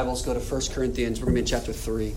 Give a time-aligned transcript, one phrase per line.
[0.00, 1.20] Bibles, go to 1 Corinthians.
[1.20, 2.14] We're going to be in chapter 3.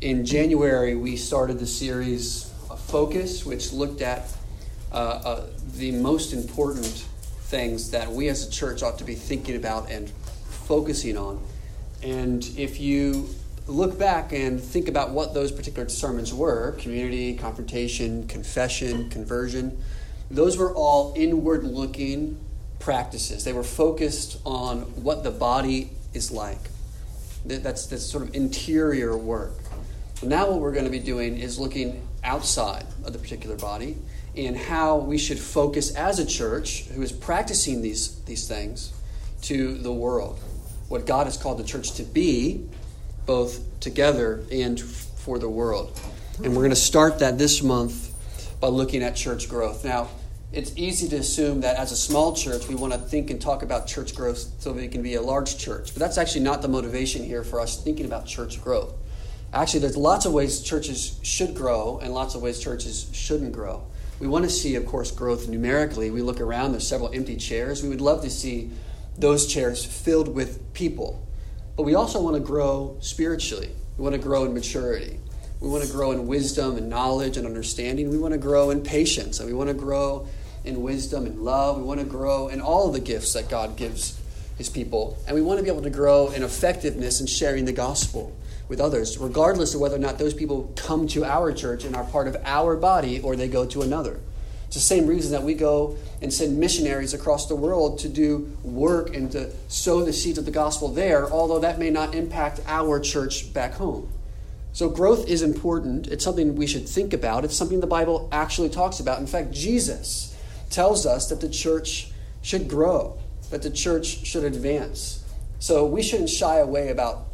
[0.00, 2.52] In January, we started the series
[2.86, 4.28] Focus, which looked at
[4.92, 7.06] uh, uh, the most important
[7.42, 10.10] things that we as a church ought to be thinking about and
[10.66, 11.42] focusing on.
[12.02, 13.28] And if you
[13.66, 19.78] look back and think about what those particular sermons were community, confrontation, confession, conversion
[20.30, 22.38] those were all inward looking
[22.78, 23.44] practices.
[23.44, 26.70] They were focused on what the body is like.
[27.44, 29.54] That's, that's sort of interior work.
[30.22, 33.96] Now, what we're going to be doing is looking outside of the particular body
[34.36, 38.92] and how we should focus as a church who is practicing these, these things
[39.42, 40.38] to the world.
[40.88, 42.68] What God has called the church to be,
[43.26, 45.98] both together and for the world.
[46.42, 48.14] And we're going to start that this month
[48.60, 49.84] by looking at church growth.
[49.84, 50.08] Now,
[50.52, 53.62] it's easy to assume that as a small church, we want to think and talk
[53.62, 55.92] about church growth so that we can be a large church.
[55.94, 58.92] But that's actually not the motivation here for us thinking about church growth.
[59.52, 63.84] Actually, there's lots of ways churches should grow and lots of ways churches shouldn't grow.
[64.20, 66.10] We want to see, of course, growth numerically.
[66.10, 67.82] We look around, there's several empty chairs.
[67.82, 68.70] We would love to see
[69.16, 71.26] those chairs filled with people.
[71.74, 73.70] But we also want to grow spiritually.
[73.96, 75.18] We want to grow in maturity.
[75.60, 78.10] We want to grow in wisdom and knowledge and understanding.
[78.10, 79.40] We want to grow in patience.
[79.40, 80.28] And we want to grow
[80.64, 81.78] in wisdom and love.
[81.78, 84.20] We want to grow in all the gifts that God gives
[84.58, 85.16] his people.
[85.26, 88.36] And we want to be able to grow in effectiveness in sharing the gospel
[88.70, 92.04] with others, regardless of whether or not those people come to our church and are
[92.04, 94.20] part of our body or they go to another.
[94.66, 98.56] It's the same reason that we go and send missionaries across the world to do
[98.62, 102.60] work and to sow the seeds of the gospel there, although that may not impact
[102.68, 104.08] our church back home.
[104.72, 106.06] So, growth is important.
[106.06, 107.44] It's something we should think about.
[107.44, 109.18] It's something the Bible actually talks about.
[109.18, 110.38] In fact, Jesus
[110.70, 113.18] tells us that the church should grow,
[113.50, 115.24] that the church should advance.
[115.58, 117.29] So, we shouldn't shy away about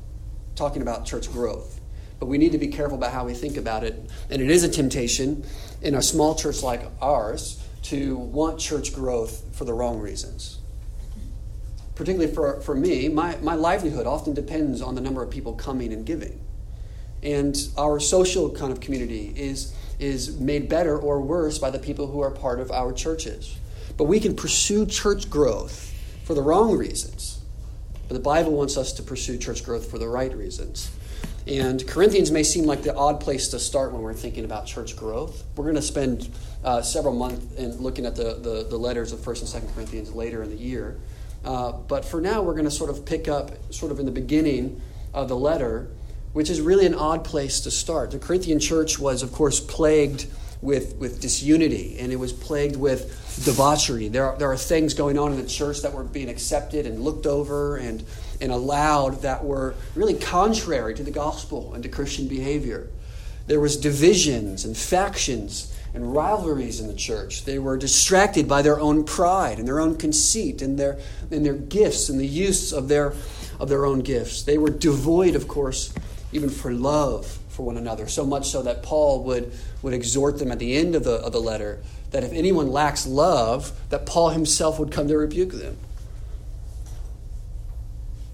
[0.56, 1.80] talking about church growth.
[2.18, 4.10] But we need to be careful about how we think about it.
[4.30, 5.44] And it is a temptation
[5.82, 10.58] in a small church like ours to want church growth for the wrong reasons.
[11.94, 15.92] Particularly for, for me, my, my livelihood often depends on the number of people coming
[15.92, 16.40] and giving.
[17.22, 22.06] And our social kind of community is, is made better or worse by the people
[22.06, 23.56] who are part of our churches.
[23.96, 27.35] But we can pursue church growth for the wrong reasons
[28.08, 30.90] but the Bible wants us to pursue church growth for the right reasons.
[31.46, 34.96] And Corinthians may seem like the odd place to start when we're thinking about church
[34.96, 35.44] growth.
[35.54, 36.28] We're going to spend
[36.64, 40.12] uh, several months in looking at the, the, the, letters of 1st and 2nd Corinthians
[40.12, 40.98] later in the year.
[41.44, 44.12] Uh, but for now, we're going to sort of pick up, sort of in the
[44.12, 44.80] beginning
[45.14, 45.88] of the letter,
[46.32, 48.10] which is really an odd place to start.
[48.10, 50.26] The Corinthian church was, of course, plagued
[50.66, 54.08] with, with disunity and it was plagued with debauchery.
[54.08, 57.00] There are, there are things going on in the church that were being accepted and
[57.02, 58.04] looked over and,
[58.40, 62.90] and allowed that were really contrary to the gospel and to Christian behavior.
[63.46, 67.44] There was divisions and factions and rivalries in the church.
[67.44, 70.98] They were distracted by their own pride and their own conceit and their,
[71.30, 73.14] and their gifts and the use of their,
[73.60, 74.42] of their own gifts.
[74.42, 75.94] They were devoid, of course,
[76.32, 79.50] even for love for one another, so much so that Paul would,
[79.80, 83.06] would exhort them at the end of the, of the letter that if anyone lacks
[83.06, 85.78] love, that Paul himself would come to rebuke them.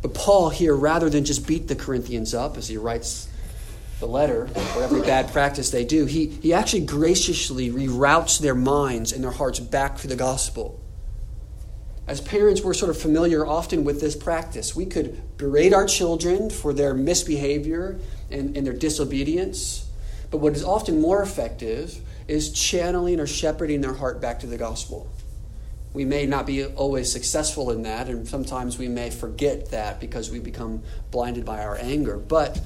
[0.03, 3.29] But Paul here, rather than just beat the Corinthians up as he writes
[4.01, 9.13] the letter for every bad practice they do, he, he actually graciously reroutes their minds
[9.13, 10.82] and their hearts back to the gospel.
[12.07, 14.75] As parents, we're sort of familiar often with this practice.
[14.75, 18.01] We could berate our children for their misbehavior
[18.31, 19.89] and, and their disobedience.
[20.31, 21.97] But what is often more effective
[22.27, 25.09] is channeling or shepherding their heart back to the gospel.
[25.93, 30.31] We may not be always successful in that, and sometimes we may forget that because
[30.31, 32.17] we become blinded by our anger.
[32.17, 32.61] But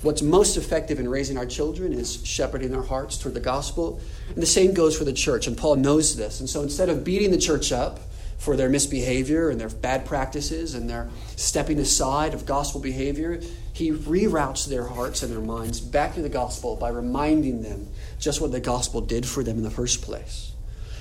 [0.00, 4.00] what's most effective in raising our children is shepherding their hearts toward the gospel.
[4.28, 6.40] And the same goes for the church, and Paul knows this.
[6.40, 8.00] And so instead of beating the church up
[8.38, 13.40] for their misbehavior and their bad practices and their stepping aside of gospel behavior,
[13.72, 17.88] he reroutes their hearts and their minds back to the gospel by reminding them
[18.18, 20.52] just what the gospel did for them in the first place.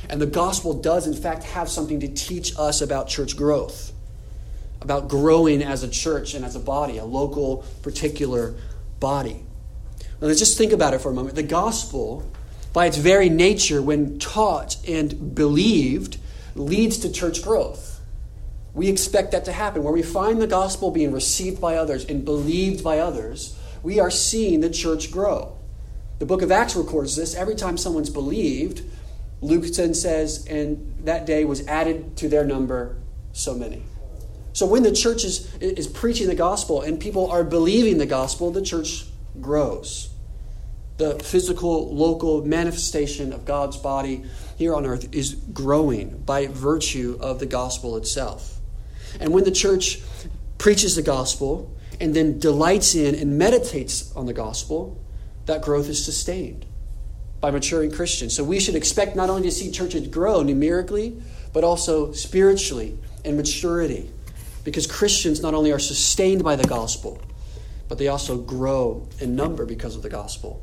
[0.09, 3.91] And the gospel does, in fact, have something to teach us about church growth,
[4.81, 8.55] about growing as a church and as a body, a local, particular
[8.99, 9.43] body.
[10.21, 11.35] Now, let's just think about it for a moment.
[11.35, 12.29] The gospel,
[12.73, 16.17] by its very nature, when taught and believed,
[16.59, 18.01] leads to church growth.
[18.73, 19.83] We expect that to happen.
[19.83, 24.11] Where we find the gospel being received by others and believed by others, we are
[24.11, 25.57] seeing the church grow.
[26.19, 27.35] The book of Acts records this.
[27.35, 28.83] Every time someone's believed,
[29.41, 32.97] Luke then says, and that day was added to their number
[33.33, 33.83] so many.
[34.53, 38.49] So when the church is, is preaching the gospel and people are believing the gospel,
[38.49, 39.05] the church
[39.39, 40.06] grows.
[40.97, 44.23] The physical, local manifestation of God's body
[44.57, 48.57] here on earth is growing by virtue of the gospel itself.
[49.19, 50.01] And when the church
[50.57, 51.71] preaches the gospel
[52.01, 54.99] and then delights in and meditates on the gospel,
[55.45, 56.65] that growth is sustained
[57.39, 58.35] by maturing Christians.
[58.35, 61.21] So we should expect not only to see churches grow numerically,
[61.53, 64.09] but also spiritually and maturity.
[64.63, 67.21] Because Christians not only are sustained by the gospel,
[67.87, 70.61] but they also grow in number because of the gospel.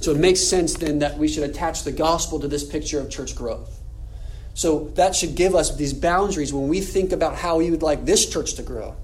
[0.00, 3.10] So it makes sense then that we should attach the gospel to this picture of
[3.10, 3.80] church growth.
[4.54, 8.04] So that should give us these boundaries when we think about how we would like
[8.04, 8.96] this church to grow.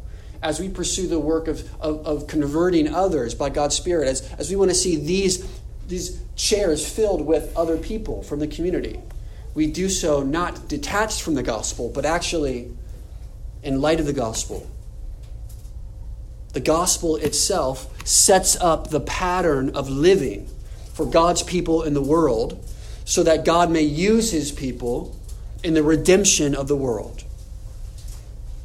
[0.42, 4.50] As we pursue the work of, of, of converting others by God's Spirit, as, as
[4.50, 5.46] we want to see these,
[5.88, 8.98] these chairs filled with other people from the community,
[9.54, 12.70] we do so not detached from the gospel, but actually
[13.62, 14.68] in light of the gospel.
[16.54, 20.48] The gospel itself sets up the pattern of living
[20.94, 22.64] for God's people in the world
[23.04, 25.16] so that God may use his people
[25.62, 27.24] in the redemption of the world.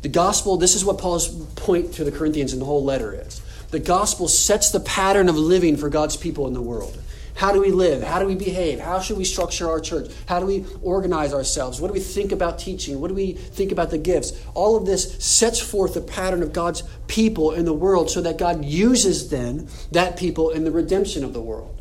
[0.01, 3.41] The gospel, this is what Paul's point to the Corinthians in the whole letter is.
[3.71, 6.97] The gospel sets the pattern of living for God's people in the world.
[7.35, 8.01] How do we live?
[8.01, 8.79] How do we behave?
[8.79, 10.11] How should we structure our church?
[10.25, 11.79] How do we organize ourselves?
[11.79, 12.99] What do we think about teaching?
[12.99, 14.33] What do we think about the gifts?
[14.55, 18.39] All of this sets forth the pattern of God's people in the world so that
[18.39, 21.76] God uses then that people in the redemption of the world.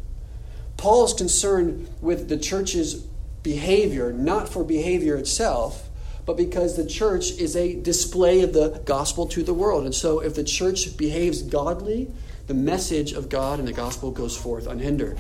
[0.77, 2.95] Paul is concerned with the church's
[3.43, 5.89] behavior, not for behavior itself,
[6.27, 9.85] but because the church is a display of the gospel to the world.
[9.85, 12.11] And so if the church behaves godly,
[12.49, 15.19] the message of God and the gospel goes forth unhindered.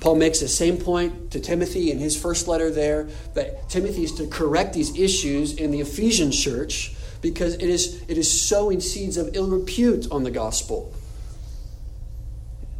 [0.00, 4.12] Paul makes the same point to Timothy in his first letter there that Timothy is
[4.14, 9.16] to correct these issues in the Ephesian church because it is, it is sowing seeds
[9.16, 10.94] of ill repute on the gospel.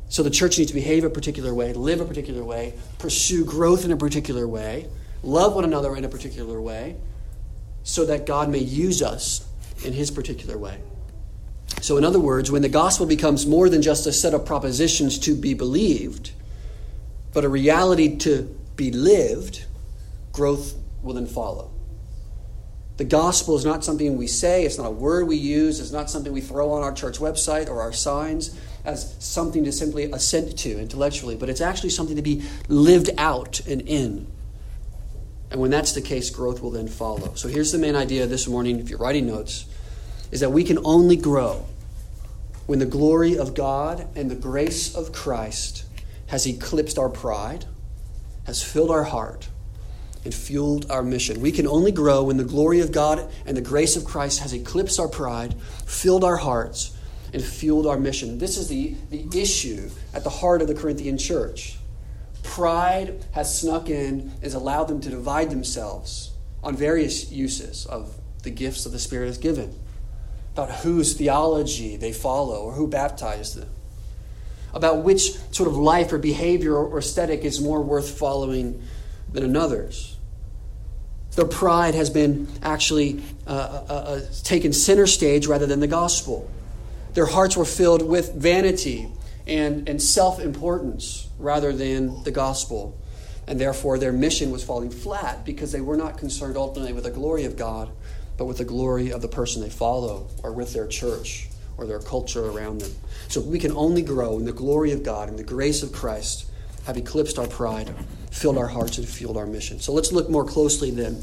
[0.08, 3.84] So the church needs to behave a particular way, live a particular way, pursue growth
[3.84, 4.88] in a particular way,
[5.22, 6.96] love one another in a particular way,
[7.82, 9.46] so that God may use us
[9.84, 10.81] in his particular way.
[11.82, 15.19] So, in other words, when the gospel becomes more than just a set of propositions
[15.20, 16.32] to be believed,
[17.32, 18.43] but a reality to
[18.76, 19.64] be lived,
[20.32, 21.70] growth will then follow.
[22.96, 26.10] The gospel is not something we say, it's not a word we use, it's not
[26.10, 28.58] something we throw on our church website or our signs
[28.88, 33.61] as something to simply assent to intellectually, but it's actually something to be lived out
[33.67, 34.26] and in.
[35.50, 37.35] And when that's the case, growth will then follow.
[37.35, 39.67] So here's the main idea this morning, if you're writing notes,
[40.31, 41.67] is that we can only grow
[42.67, 45.84] when the glory of God and the grace of Christ
[46.29, 47.67] has eclipsed our pride,
[48.46, 49.49] has filled our heart,
[50.25, 51.41] and fueled our mission.
[51.41, 54.55] We can only grow when the glory of God and the grace of Christ has
[54.55, 55.55] eclipsed our pride,
[55.86, 56.94] filled our hearts,
[57.32, 58.39] and fueled our mission.
[58.39, 61.77] This is the, the issue at the heart of the Corinthian church.
[62.43, 66.32] Pride has snuck in, has allowed them to divide themselves
[66.63, 69.79] on various uses of the gifts of the Spirit has given,
[70.53, 73.69] about whose theology they follow or who baptized them
[74.75, 78.82] about which sort of life or behavior or aesthetic is more worth following
[79.32, 80.17] than another's.
[81.37, 86.51] Their pride has been actually uh, uh, uh, taken center stage rather than the gospel.
[87.19, 89.08] Their hearts were filled with vanity
[89.44, 92.96] and, and self importance rather than the gospel.
[93.48, 97.10] And therefore, their mission was falling flat because they were not concerned ultimately with the
[97.10, 97.91] glory of God,
[98.37, 101.98] but with the glory of the person they follow or with their church or their
[101.98, 102.93] culture around them.
[103.27, 106.46] So we can only grow in the glory of God and the grace of Christ
[106.87, 107.93] have eclipsed our pride,
[108.31, 109.81] filled our hearts, and fueled our mission.
[109.81, 111.20] So let's look more closely then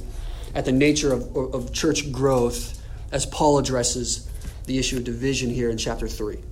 [0.54, 2.82] at the nature of, of church growth
[3.14, 4.25] as Paul addresses
[4.66, 6.38] the issue of division here in chapter 3.
[6.38, 6.44] I'm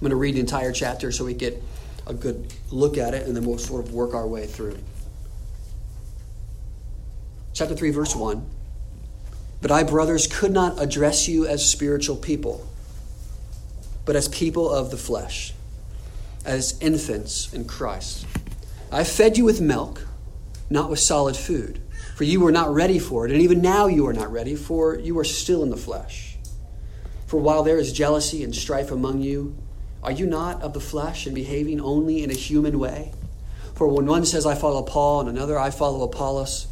[0.00, 1.62] going to read the entire chapter so we get
[2.06, 4.78] a good look at it, and then we'll sort of work our way through.
[7.52, 8.44] Chapter 3, verse 1.
[9.60, 12.66] But I, brothers, could not address you as spiritual people,
[14.06, 15.52] but as people of the flesh,
[16.46, 18.26] as infants in Christ.
[18.90, 20.06] I fed you with milk,
[20.70, 21.82] not with solid food,
[22.16, 24.96] for you were not ready for it, and even now you are not ready, for
[24.98, 26.29] you are still in the flesh.
[27.30, 29.56] For while there is jealousy and strife among you,
[30.02, 33.12] are you not of the flesh and behaving only in a human way?
[33.76, 36.66] For when one says, I follow Paul, and another, I follow Apollos,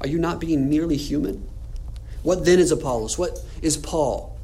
[0.00, 1.48] are you not being merely human?
[2.24, 3.16] What then is Apollos?
[3.16, 4.36] What is Paul?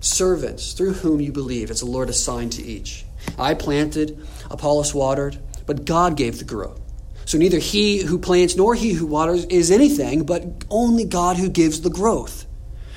[0.00, 3.06] Servants through whom you believe, as the Lord assigned to each.
[3.38, 6.78] I planted, Apollos watered, but God gave the growth.
[7.24, 11.48] So neither he who plants nor he who waters is anything, but only God who
[11.48, 12.44] gives the growth.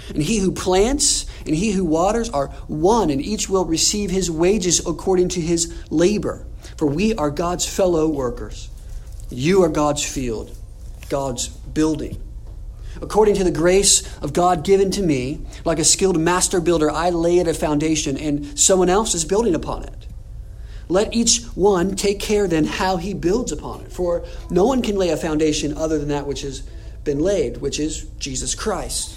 [0.10, 4.30] And he who plants and he who waters are one, and each will receive his
[4.30, 6.46] wages according to his labor.
[6.78, 8.70] For we are God's fellow workers.
[9.30, 10.56] You are God's field,
[11.10, 12.22] God's building.
[13.02, 17.10] According to the grace of God given to me, like a skilled master builder, I
[17.10, 20.08] lay it a foundation, and someone else is building upon it.
[20.90, 23.92] Let each one take care then how he builds upon it.
[23.92, 26.64] For no one can lay a foundation other than that which has
[27.04, 29.17] been laid, which is Jesus Christ.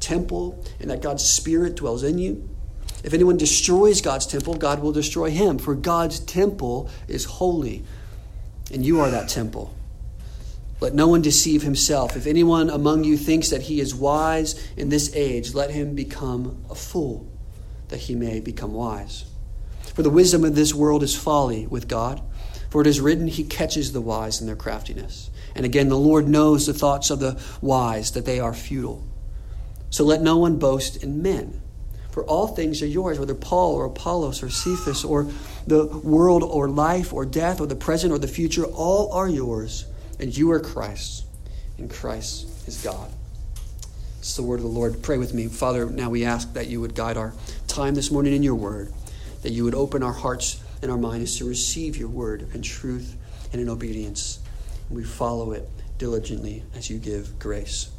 [0.00, 2.48] temple and that God's Spirit dwells in you?
[3.04, 7.84] If anyone destroys God's temple, God will destroy him, for God's temple is holy,
[8.72, 9.74] and you are that temple.
[10.80, 12.16] Let no one deceive himself.
[12.16, 16.64] If anyone among you thinks that he is wise in this age, let him become
[16.70, 17.26] a fool,
[17.88, 19.24] that he may become wise.
[19.94, 22.22] For the wisdom of this world is folly with God.
[22.70, 25.30] For it is written, He catches the wise in their craftiness.
[25.54, 29.07] And again, the Lord knows the thoughts of the wise, that they are futile.
[29.90, 31.60] So let no one boast in men.
[32.10, 35.28] For all things are yours, whether Paul or Apollos or Cephas or
[35.66, 39.84] the world or life or death or the present or the future, all are yours,
[40.18, 41.24] and you are Christ,
[41.76, 43.10] and Christ is God.
[44.18, 45.02] It's the word of the Lord.
[45.02, 45.46] Pray with me.
[45.46, 47.32] Father, now we ask that you would guide our
[47.68, 48.92] time this morning in your word
[49.42, 53.16] that you would open our hearts and our minds to receive your word in truth
[53.52, 54.40] and in obedience.
[54.90, 55.68] We follow it
[55.98, 57.90] diligently as you give grace.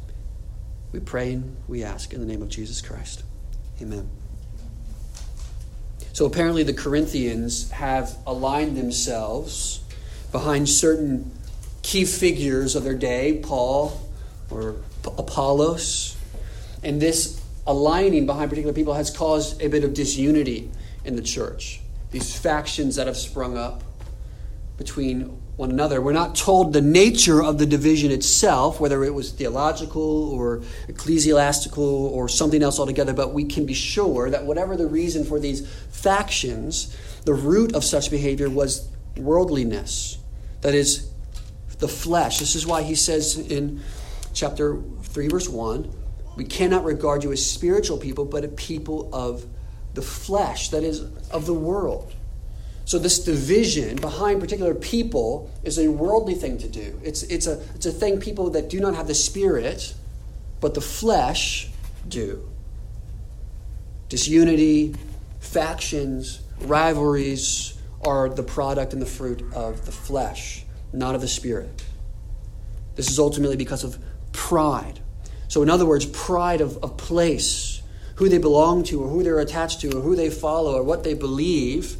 [0.92, 3.22] We pray and we ask in the name of Jesus Christ.
[3.80, 4.08] Amen.
[6.12, 9.80] So apparently, the Corinthians have aligned themselves
[10.32, 11.30] behind certain
[11.82, 14.00] key figures of their day Paul
[14.50, 16.16] or Apollos.
[16.82, 20.70] And this aligning behind particular people has caused a bit of disunity
[21.04, 21.80] in the church,
[22.10, 23.82] these factions that have sprung up
[24.76, 26.00] between one another.
[26.00, 31.84] We're not told the nature of the division itself, whether it was theological or ecclesiastical
[31.84, 35.68] or something else altogether, but we can be sure that whatever the reason for these
[35.90, 40.18] factions, the root of such behavior was worldliness.
[40.62, 41.10] That is,
[41.78, 42.38] the flesh.
[42.38, 43.80] This is why he says in
[44.34, 45.94] chapter 3, verse 1
[46.36, 49.44] we cannot regard you as spiritual people, but a people of
[49.92, 52.14] the flesh, that is, of the world.
[52.90, 57.00] So this division behind particular people is a worldly thing to do.
[57.04, 59.94] It's, it's, a, it's a thing people that do not have the spirit,
[60.60, 61.70] but the flesh
[62.08, 62.50] do.
[64.08, 64.96] Disunity,
[65.38, 71.84] factions, rivalries are the product and the fruit of the flesh, not of the spirit.
[72.96, 74.00] This is ultimately because of
[74.32, 74.98] pride.
[75.46, 77.82] So, in other words, pride of, of place
[78.16, 81.04] who they belong to or who they're attached to or who they follow or what
[81.04, 81.96] they believe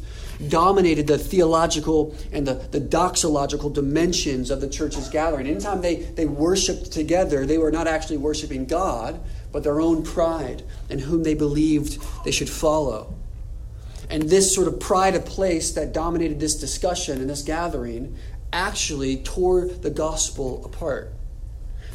[0.49, 5.47] dominated the theological and the, the doxological dimensions of the church's gathering.
[5.47, 9.19] Anytime they, they worshiped together, they were not actually worshiping God,
[9.51, 13.13] but their own pride and whom they believed they should follow.
[14.09, 18.17] And this sort of pride of place that dominated this discussion and this gathering
[18.51, 21.13] actually tore the gospel apart.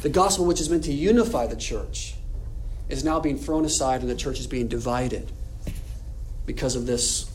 [0.01, 2.15] The gospel, which is meant to unify the church,
[2.89, 5.31] is now being thrown aside and the church is being divided
[6.45, 7.29] because of this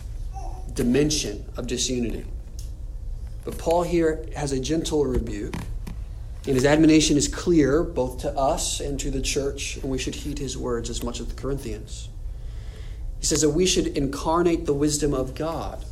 [0.75, 2.25] dimension of disunity.
[3.45, 5.55] But Paul here has a gentle rebuke,
[6.47, 10.15] and his admonition is clear both to us and to the church, and we should
[10.15, 12.09] heed his words as much as the Corinthians.
[13.19, 15.85] He says that we should incarnate the wisdom of God,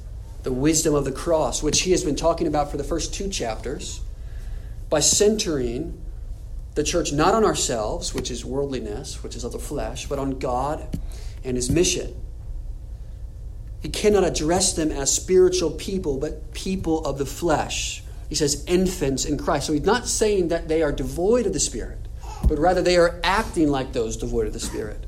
[0.42, 3.28] the wisdom of the cross, which he has been talking about for the first two
[3.28, 4.00] chapters,
[4.88, 6.00] by centering
[6.74, 10.38] the church not on ourselves, which is worldliness, which is of the flesh, but on
[10.38, 10.98] God
[11.44, 12.14] and his mission.
[13.80, 18.02] He cannot address them as spiritual people, but people of the flesh.
[18.28, 19.66] He says infants in Christ.
[19.66, 21.98] So he's not saying that they are devoid of the Spirit,
[22.46, 25.06] but rather they are acting like those devoid of the Spirit.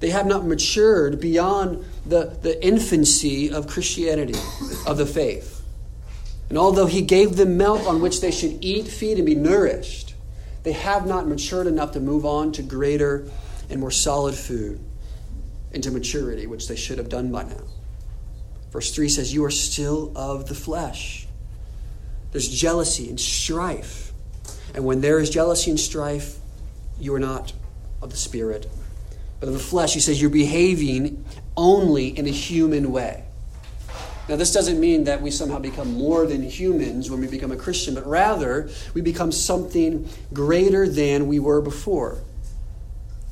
[0.00, 4.38] They have not matured beyond the, the infancy of Christianity,
[4.86, 5.62] of the faith.
[6.48, 10.14] And although he gave them milk on which they should eat, feed, and be nourished,
[10.62, 13.28] they have not matured enough to move on to greater
[13.68, 14.80] and more solid food
[15.72, 17.62] into maturity, which they should have done by now.
[18.70, 21.26] Verse 3 says, You are still of the flesh.
[22.32, 24.12] There's jealousy and strife.
[24.74, 26.36] And when there is jealousy and strife,
[27.00, 27.52] you are not
[28.02, 28.70] of the Spirit,
[29.40, 29.94] but of the flesh.
[29.94, 31.24] He says, You're behaving
[31.56, 33.24] only in a human way.
[34.28, 37.56] Now, this doesn't mean that we somehow become more than humans when we become a
[37.56, 42.18] Christian, but rather we become something greater than we were before.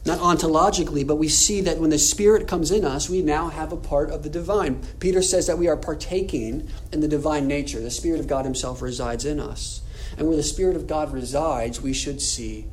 [0.06, 3.72] Not ontologically, but we see that when the Spirit comes in us, we now have
[3.72, 4.80] a part of the divine.
[5.00, 7.80] Peter says that we are partaking in the divine nature.
[7.80, 9.82] The Spirit of God Himself resides in us.
[10.16, 12.66] And where the Spirit of God resides, we should see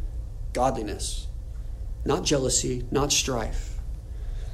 [0.54, 1.26] godliness,
[2.06, 3.80] not jealousy, not strife.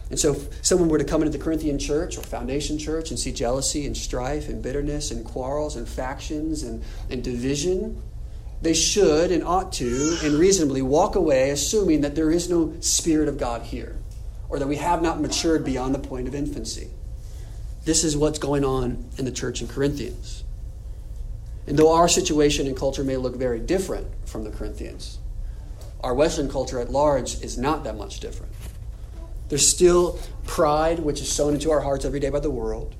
[0.09, 3.19] And so, if someone were to come into the Corinthian church or foundation church and
[3.19, 8.01] see jealousy and strife and bitterness and quarrels and factions and, and division,
[8.61, 13.29] they should and ought to and reasonably walk away assuming that there is no Spirit
[13.29, 13.97] of God here
[14.49, 16.89] or that we have not matured beyond the point of infancy.
[17.85, 20.43] This is what's going on in the church in Corinthians.
[21.67, 25.19] And though our situation and culture may look very different from the Corinthians,
[26.01, 28.51] our Western culture at large is not that much different.
[29.49, 32.95] There's still pride, which is sown into our hearts every day by the world.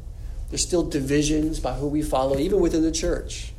[0.49, 3.53] There's still divisions by who we follow, even within the church.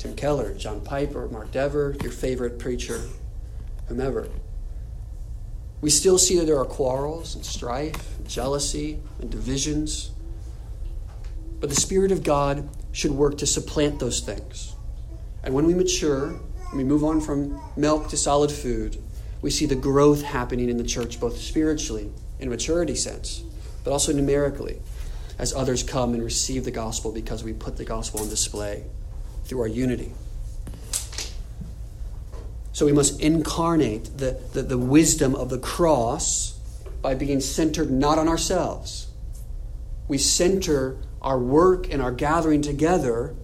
[0.00, 3.02] Tim Keller, John Piper, Mark Dever, your favorite preacher,
[3.86, 4.30] whomever.
[5.82, 10.12] We still see that there are quarrels and strife, and jealousy, and divisions.
[11.60, 14.74] But the Spirit of God should work to supplant those things.
[15.42, 16.40] And when we mature,
[16.74, 18.96] we move on from milk to solid food,
[19.42, 23.42] we see the growth happening in the church, both spiritually, in a maturity sense,
[23.84, 24.80] but also numerically,
[25.38, 28.86] as others come and receive the gospel because we put the gospel on display
[29.50, 30.12] through our unity.
[32.72, 36.56] So we must incarnate the, the, the wisdom of the cross
[37.02, 39.08] by being centered not on ourselves.
[40.06, 43.34] We center our work and our gathering together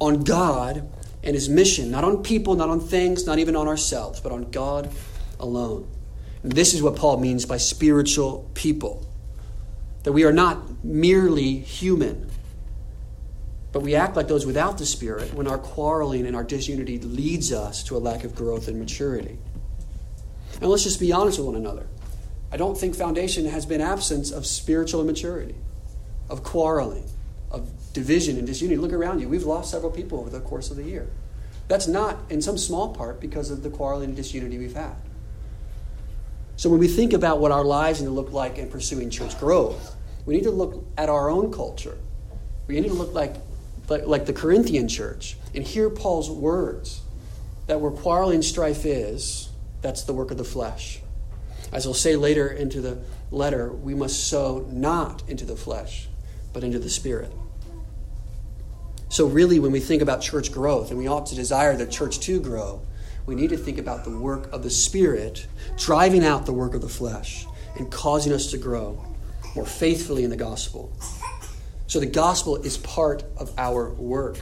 [0.00, 0.90] on God
[1.22, 4.50] and His mission, not on people, not on things, not even on ourselves, but on
[4.50, 4.90] God
[5.38, 5.88] alone.
[6.42, 9.06] And this is what Paul means by spiritual people
[10.02, 12.28] that we are not merely human,
[13.74, 17.52] but we act like those without the Spirit when our quarreling and our disunity leads
[17.52, 19.36] us to a lack of growth and maturity.
[20.60, 21.84] And let's just be honest with one another.
[22.52, 25.56] I don't think foundation has been absence of spiritual immaturity,
[26.30, 27.04] of quarreling,
[27.50, 28.76] of division and disunity.
[28.76, 29.28] Look around you.
[29.28, 31.10] We've lost several people over the course of the year.
[31.66, 34.94] That's not, in some small part, because of the quarreling and disunity we've had.
[36.54, 39.36] So when we think about what our lives need to look like in pursuing church
[39.40, 41.98] growth, we need to look at our own culture.
[42.68, 43.34] We need to look like,
[43.88, 47.02] like, like the Corinthian church and hear Paul's words
[47.66, 49.48] that where quarreling strife is,
[49.82, 51.00] that's the work of the flesh.
[51.72, 52.98] As he'll say later into the
[53.30, 56.08] letter, we must sow not into the flesh,
[56.52, 57.32] but into the Spirit.
[59.08, 62.18] So, really, when we think about church growth, and we ought to desire the church
[62.20, 62.82] to grow,
[63.26, 66.82] we need to think about the work of the Spirit driving out the work of
[66.82, 69.04] the flesh and causing us to grow
[69.54, 70.92] more faithfully in the gospel.
[71.86, 74.40] So the gospel is part of our work.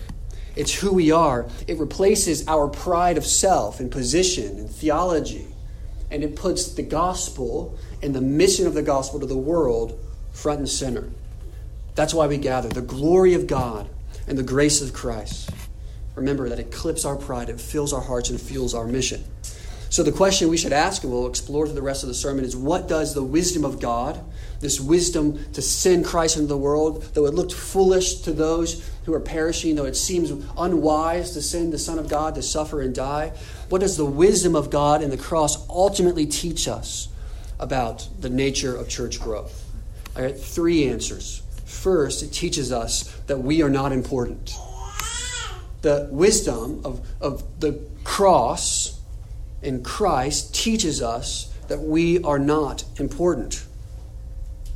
[0.54, 1.48] It's who we are.
[1.66, 5.46] It replaces our pride of self and position and theology.
[6.10, 9.98] And it puts the gospel and the mission of the gospel to the world
[10.32, 11.08] front and center.
[11.94, 13.88] That's why we gather the glory of God
[14.26, 15.50] and the grace of Christ.
[16.14, 19.24] Remember that it clips our pride, it fills our hearts, and fuels our mission.
[19.92, 22.46] So, the question we should ask, and we'll explore through the rest of the sermon,
[22.46, 24.18] is what does the wisdom of God,
[24.60, 29.12] this wisdom to send Christ into the world, though it looked foolish to those who
[29.12, 32.94] are perishing, though it seems unwise to send the Son of God to suffer and
[32.94, 33.34] die,
[33.68, 37.08] what does the wisdom of God and the cross ultimately teach us
[37.60, 39.62] about the nature of church growth?
[40.16, 41.42] I got three answers.
[41.66, 44.56] First, it teaches us that we are not important
[45.82, 49.01] the wisdom of, of the cross
[49.62, 53.64] in Christ teaches us that we are not important.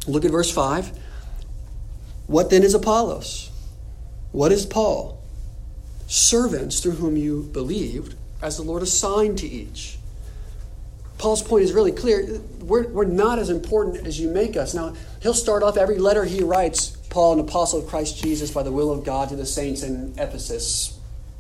[0.06, 0.98] Look at verse 5.
[2.26, 3.50] What then is Apollos?
[4.32, 5.22] What is Paul?
[6.06, 9.98] Servants through whom you believed, as the Lord assigned to each.
[11.18, 12.40] Paul's point is really clear.
[12.60, 14.74] We're, we're not as important as you make us.
[14.74, 18.62] Now, he'll start off every letter he writes Paul, an apostle of Christ Jesus, by
[18.62, 20.95] the will of God to the saints in Ephesus,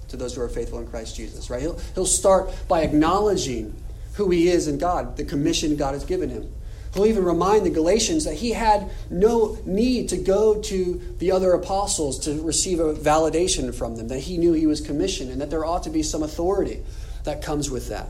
[0.08, 1.60] to those who are faithful in Christ Jesus, right?
[1.60, 3.74] He'll, he'll start by acknowledging
[4.14, 6.52] who he is in God, the commission God has given him.
[6.94, 11.52] He'll even remind the Galatians that he had no need to go to the other
[11.52, 15.50] apostles to receive a validation from them, that he knew he was commissioned, and that
[15.50, 16.82] there ought to be some authority
[17.24, 18.08] that comes with that.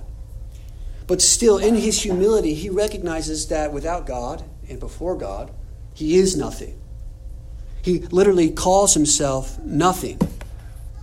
[1.09, 5.51] But still, in his humility, he recognizes that without God and before God,
[5.95, 6.81] he is nothing.
[7.83, 10.19] He literally calls himself nothing.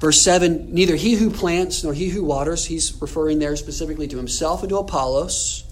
[0.04, 4.18] Verse 7 neither he who plants nor he who waters, he's referring there specifically to
[4.18, 5.64] himself and to Apollos,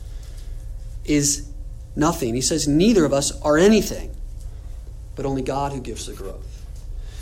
[1.03, 1.51] is
[1.97, 2.33] nothing.
[2.33, 4.15] He says, neither of us are anything,
[5.17, 6.65] but only God who gives the growth.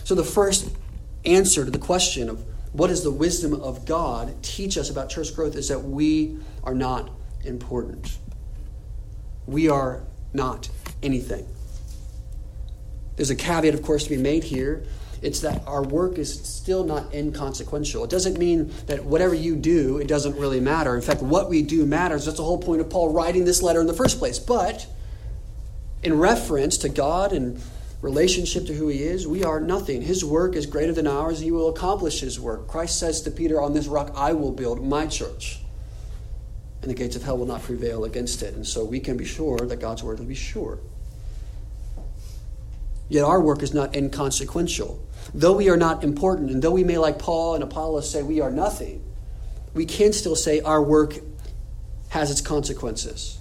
[0.03, 0.69] So the first
[1.25, 2.43] answer to the question of
[2.73, 6.75] what does the wisdom of God teach us about church growth is that we are
[6.75, 7.09] not
[7.43, 8.19] important.
[9.47, 10.69] We are not
[11.01, 11.47] anything.
[13.15, 14.85] There's a caveat, of course, to be made here.
[15.21, 18.03] It's that our work is still not inconsequential.
[18.03, 20.95] It doesn't mean that whatever you do, it doesn't really matter.
[20.95, 22.25] In fact, what we do matters.
[22.25, 24.39] That's the whole point of Paul writing this letter in the first place.
[24.39, 24.87] But
[26.03, 27.61] in reference to God and
[28.01, 30.01] relationship to who he is, we are nothing.
[30.01, 31.39] His work is greater than ours.
[31.39, 32.67] He will accomplish his work.
[32.67, 35.59] Christ says to Peter, On this rock I will build my church
[36.81, 38.53] and the gates of hell will not prevail against it.
[38.53, 40.79] And so we can be sure that God's word will be sure.
[43.09, 44.99] Yet our work is not inconsequential.
[45.33, 48.41] Though we are not important, and though we may, like Paul and Apollos, say we
[48.41, 49.03] are nothing,
[49.73, 51.15] we can still say our work
[52.09, 53.37] has its consequences.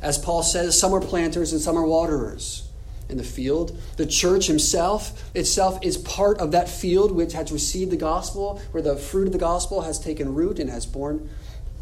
[0.00, 2.68] As Paul says, some are planters and some are waterers
[3.08, 3.78] in the field.
[3.96, 8.82] The church himself itself is part of that field which has received the gospel, where
[8.82, 11.28] the fruit of the gospel has taken root and has borne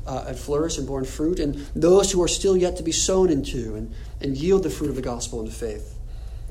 [0.07, 3.31] uh, and flourished and borne fruit, and those who are still yet to be sown
[3.31, 5.95] into and, and yield the fruit of the gospel the faith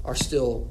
[0.06, 0.70] are still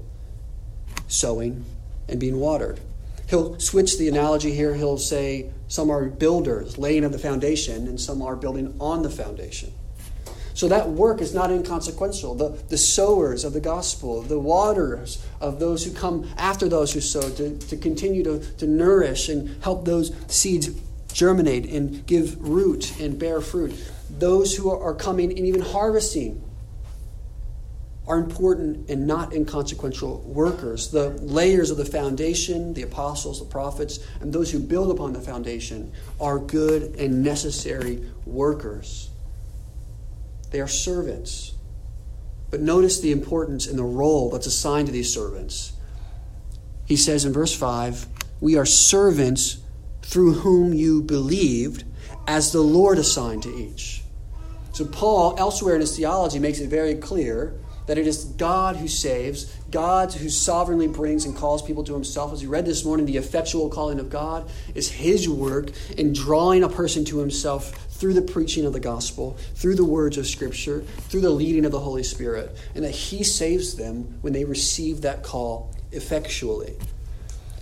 [1.06, 1.64] sowing
[2.08, 2.80] and being watered.
[3.28, 4.74] He'll switch the analogy here.
[4.74, 9.10] He'll say some are builders, laying of the foundation, and some are building on the
[9.10, 9.72] foundation.
[10.54, 12.34] So that work is not inconsequential.
[12.34, 17.00] The, the sowers of the gospel, the waters of those who come after those who
[17.00, 20.70] sow to, to continue to, to nourish and help those seeds
[21.12, 23.74] germinate and give root and bear fruit.
[24.10, 26.42] Those who are coming and even harvesting
[28.08, 30.90] are important and not inconsequential workers.
[30.90, 35.20] The layers of the foundation, the apostles, the prophets, and those who build upon the
[35.20, 39.10] foundation are good and necessary workers.
[40.50, 41.52] They are servants.
[42.50, 45.74] But notice the importance and the role that's assigned to these servants.
[46.86, 48.06] He says in verse 5
[48.40, 49.58] We are servants
[50.00, 51.84] through whom you believed,
[52.26, 54.02] as the Lord assigned to each.
[54.72, 58.86] So, Paul, elsewhere in his theology, makes it very clear that it is God who
[58.86, 62.32] saves, God who sovereignly brings and calls people to himself.
[62.34, 66.62] As we read this morning, the effectual calling of God is his work in drawing
[66.62, 70.82] a person to himself through the preaching of the gospel, through the words of Scripture,
[71.08, 75.00] through the leading of the Holy Spirit, and that he saves them when they receive
[75.00, 76.76] that call effectually.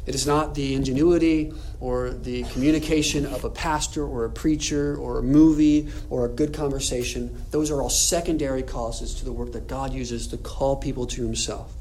[0.07, 5.19] It is not the ingenuity or the communication of a pastor or a preacher or
[5.19, 7.45] a movie or a good conversation.
[7.51, 11.25] Those are all secondary causes to the work that God uses to call people to
[11.25, 11.75] Himself.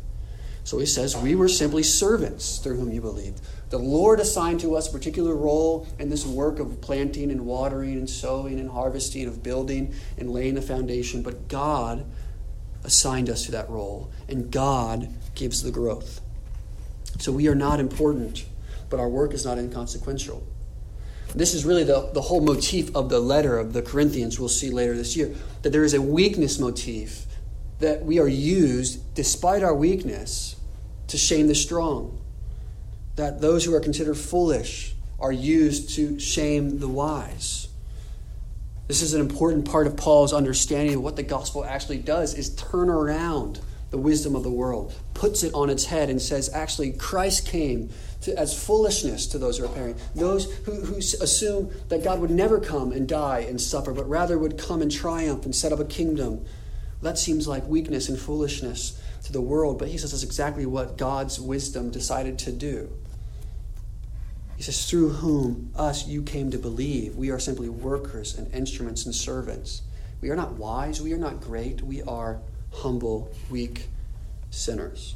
[0.63, 3.39] So he says, We were simply servants through whom you believed.
[3.69, 7.93] The Lord assigned to us a particular role in this work of planting and watering
[7.93, 12.05] and sowing and harvesting, of building and laying the foundation, but God
[12.83, 16.21] assigned us to that role, and God gives the growth.
[17.17, 18.45] So we are not important,
[18.89, 20.45] but our work is not inconsequential.
[21.33, 24.69] This is really the, the whole motif of the letter of the Corinthians, we'll see
[24.69, 27.25] later this year, that there is a weakness motif
[27.79, 30.55] that we are used, despite our weakness,
[31.07, 32.21] to shame the strong.
[33.15, 37.67] That those who are considered foolish are used to shame the wise.
[38.87, 42.55] This is an important part of Paul's understanding of what the gospel actually does is
[42.55, 43.59] turn around
[43.95, 47.89] the wisdom of the world, puts it on its head, and says, actually, Christ came
[48.19, 49.97] to, as foolishness to those who are perishing.
[50.13, 54.37] Those who, who assume that God would never come and die and suffer, but rather
[54.37, 56.43] would come and triumph and set up a kingdom.
[57.01, 60.97] That seems like weakness and foolishness to the world, but he says that's exactly what
[60.97, 62.91] God's wisdom decided to do.
[64.57, 67.15] He says, through whom us you came to believe.
[67.15, 69.83] We are simply workers and instruments and servants.
[70.19, 71.01] We are not wise.
[71.01, 71.81] We are not great.
[71.81, 72.41] We are
[72.75, 73.87] humble, weak
[74.49, 75.15] sinners.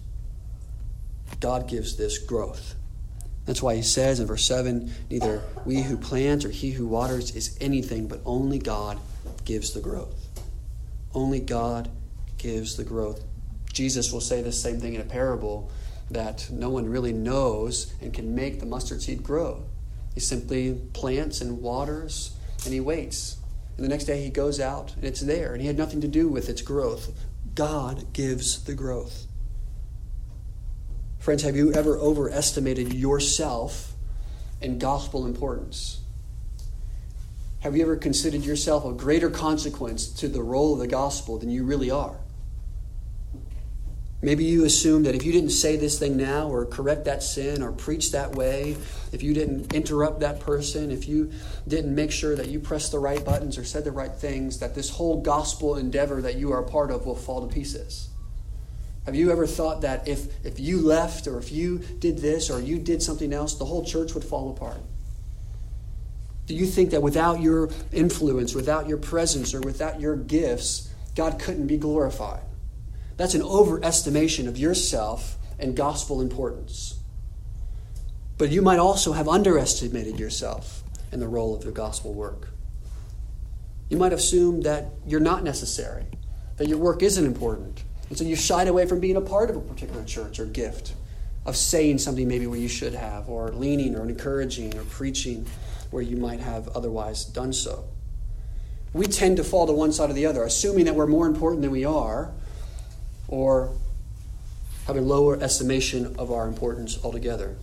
[1.40, 2.76] God gives this growth.
[3.46, 7.36] That's why he says in verse 7 neither we who plant or he who waters
[7.36, 9.00] is anything, but only God
[9.46, 10.28] gives the growth.
[11.14, 11.90] Only God
[12.38, 13.24] gives the growth.
[13.74, 15.72] Jesus will say the same thing in a parable
[16.12, 19.64] that no one really knows and can make the mustard seed grow.
[20.14, 23.38] He simply plants and waters and he waits
[23.78, 26.08] And the next day he goes out and it's there, and he had nothing to
[26.08, 27.12] do with its growth.
[27.56, 29.26] God gives the growth.
[31.20, 33.94] Friends, have you ever overestimated yourself
[34.62, 36.02] and gospel importance?
[37.60, 41.50] Have you ever considered yourself a greater consequence to the role of the gospel than
[41.50, 42.16] you really are?
[44.22, 47.64] Maybe you assume that if you didn't say this thing now, or correct that sin,
[47.64, 48.76] or preach that way,
[49.14, 51.32] if you didn't interrupt that person, if you
[51.66, 54.76] didn't make sure that you pressed the right buttons or said the right things, that
[54.76, 58.10] this whole gospel endeavor that you are a part of will fall to pieces.
[59.06, 62.60] Have you ever thought that if, if you left, or if you did this, or
[62.60, 64.82] you did something else, the whole church would fall apart?
[66.46, 71.40] Do you think that without your influence, without your presence, or without your gifts, God
[71.40, 72.42] couldn't be glorified?
[73.20, 76.98] That's an overestimation of yourself and gospel importance.
[78.38, 82.48] But you might also have underestimated yourself and the role of the gospel work.
[83.90, 86.06] You might assume that you're not necessary,
[86.56, 87.84] that your work isn't important.
[88.08, 90.94] And so you shied away from being a part of a particular church or gift,
[91.46, 95.46] of saying something maybe where you should have, or leaning or encouraging or preaching
[95.92, 97.84] where you might have otherwise done so.
[98.94, 101.64] We tend to fall to one side or the other, assuming that we're more important
[101.64, 102.34] than we are,
[103.30, 103.72] or
[104.88, 107.56] have a lower estimation of our importance altogether.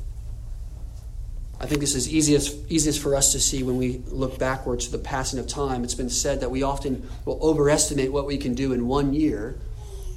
[1.59, 4.92] I think this is easiest, easiest for us to see when we look backwards to
[4.92, 5.85] the passing of time.
[5.85, 9.59] It's been said that we often will overestimate what we can do in one year,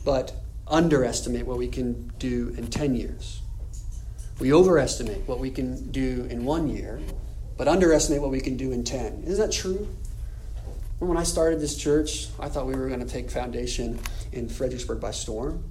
[0.03, 0.33] but
[0.67, 3.41] underestimate what we can do in 10 years.
[4.39, 6.99] We overestimate what we can do in one year,
[7.57, 9.23] but underestimate what we can do in 10.
[9.25, 9.88] Isn't that true?
[10.99, 14.01] When I started this church, I thought we were going to take foundation
[14.33, 15.63] in Fredericksburg by storm.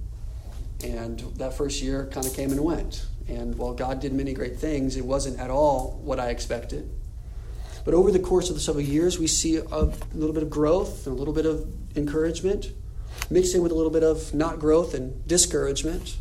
[0.83, 3.05] And that first year kind of came and went.
[3.27, 6.89] And while God did many great things, it wasn't at all what I expected.
[7.85, 11.05] But over the course of the several years, we see a little bit of growth
[11.05, 12.71] and a little bit of encouragement,
[13.29, 16.17] mixed in with a little bit of not growth and discouragement.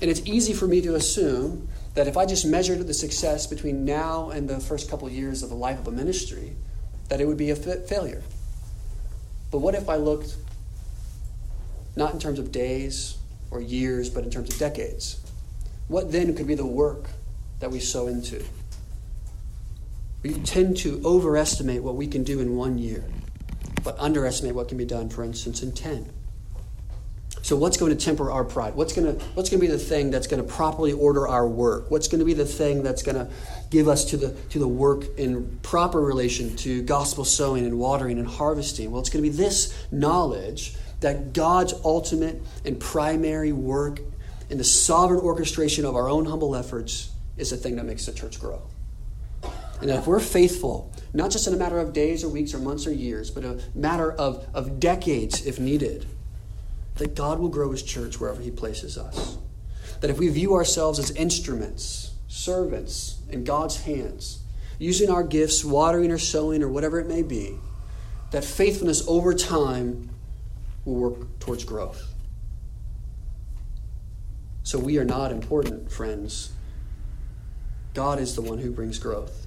[0.00, 3.84] And it's easy for me to assume that if I just measured the success between
[3.84, 6.56] now and the first couple of years of the life of a ministry,
[7.10, 8.22] that it would be a failure.
[9.50, 10.36] But what if I looked
[11.96, 13.16] not in terms of days
[13.50, 15.20] or years, but in terms of decades?
[15.88, 17.08] What then could be the work
[17.60, 18.44] that we sow into?
[20.22, 23.04] We tend to overestimate what we can do in one year,
[23.82, 26.12] but underestimate what can be done, for instance, in 10.
[27.42, 28.74] So, what's going to temper our pride?
[28.74, 31.46] What's going to, what's going to be the thing that's going to properly order our
[31.46, 31.90] work?
[31.90, 33.32] What's going to be the thing that's going to
[33.70, 38.18] give us to the, to the work in proper relation to gospel sowing and watering
[38.18, 38.90] and harvesting?
[38.90, 44.00] Well, it's going to be this knowledge that God's ultimate and primary work
[44.50, 48.12] in the sovereign orchestration of our own humble efforts is the thing that makes the
[48.12, 48.62] church grow.
[49.80, 52.58] And that if we're faithful, not just in a matter of days or weeks or
[52.58, 56.06] months or years, but a matter of, of decades if needed,
[56.98, 59.38] that God will grow his church wherever he places us.
[60.00, 64.42] That if we view ourselves as instruments, servants in God's hands,
[64.78, 67.58] using our gifts, watering or sowing or whatever it may be,
[68.30, 70.10] that faithfulness over time
[70.84, 72.14] will work towards growth.
[74.62, 76.52] So we are not important, friends.
[77.94, 79.46] God is the one who brings growth.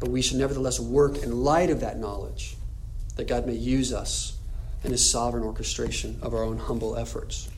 [0.00, 2.56] But we should nevertheless work in light of that knowledge
[3.16, 4.38] that God may use us
[4.84, 7.48] in his sovereign orchestration of our own humble efforts.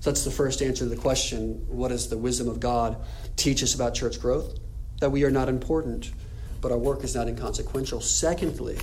[0.00, 2.96] So that's the first answer to the question what does the wisdom of God
[3.36, 4.58] teach us about church growth?
[5.00, 6.12] That we are not important,
[6.60, 8.00] but our work is not inconsequential.
[8.00, 8.78] Secondly,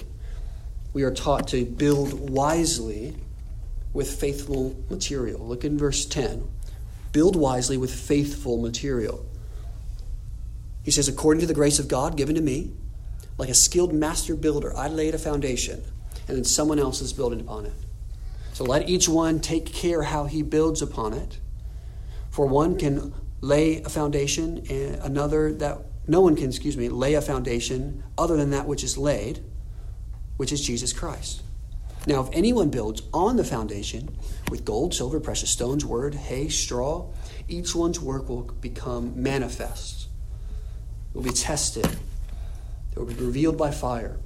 [0.93, 3.15] we are taught to build wisely
[3.93, 5.39] with faithful material.
[5.39, 6.49] Look in verse 10.
[7.11, 9.25] Build wisely with faithful material.
[10.83, 12.71] He says, according to the grace of God given to me,
[13.37, 15.83] like a skilled master builder, I laid a foundation
[16.31, 17.73] and then someone else is building upon it.
[18.53, 21.39] So let each one take care how he builds upon it.
[22.29, 27.15] For one can lay a foundation, and another that no one can, excuse me, lay
[27.15, 29.43] a foundation other than that which is laid,
[30.37, 31.43] which is Jesus Christ.
[32.07, 34.15] Now, if anyone builds on the foundation
[34.49, 37.09] with gold, silver, precious stones, word, hay, straw,
[37.49, 40.07] each one's work will become manifest.
[41.09, 41.85] It will be tested.
[41.85, 44.17] It will be revealed by fire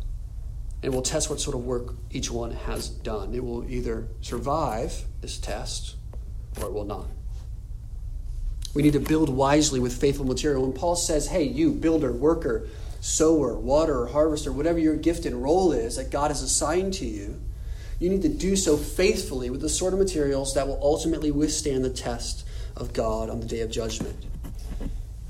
[0.86, 3.34] and we'll test what sort of work each one has done.
[3.34, 5.96] It will either survive this test
[6.62, 7.08] or it will not.
[8.76, 10.62] We need to build wisely with faithful material.
[10.62, 12.68] When Paul says, hey, you, builder, worker,
[13.02, 17.42] sower, waterer, harvester, whatever your gift and role is that God has assigned to you,
[17.98, 21.84] you need to do so faithfully with the sort of materials that will ultimately withstand
[21.84, 22.46] the test
[22.76, 24.24] of God on the day of judgment.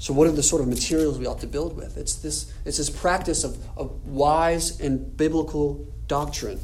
[0.06, 1.98] So, what are the sort of materials we ought to build with?
[1.98, 6.60] It's this, it's this practice of, of wise and biblical doctrine,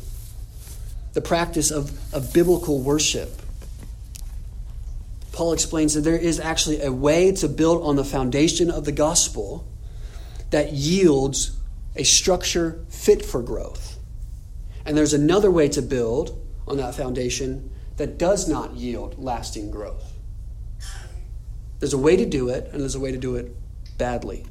[1.13, 3.41] the practice of, of biblical worship.
[5.32, 8.91] Paul explains that there is actually a way to build on the foundation of the
[8.91, 9.67] gospel
[10.51, 11.58] that yields
[11.95, 13.97] a structure fit for growth.
[14.86, 20.11] And there's another way to build on that foundation that does not yield lasting growth.
[21.81, 23.55] There's a way to do it, and there's a way to do it
[23.97, 24.45] badly.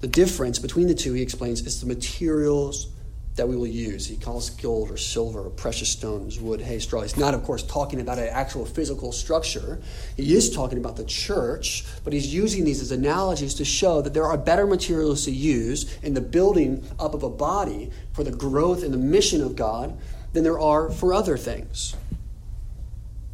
[0.00, 2.86] The difference between the two, he explains, is the materials
[3.34, 4.06] that we will use.
[4.06, 7.02] He calls gold or silver or precious stones, wood, hay, straw.
[7.02, 9.82] He's not, of course, talking about an actual physical structure.
[10.16, 14.14] He is talking about the church, but he's using these as analogies to show that
[14.14, 18.30] there are better materials to use in the building up of a body for the
[18.30, 19.98] growth and the mission of God
[20.32, 21.96] than there are for other things.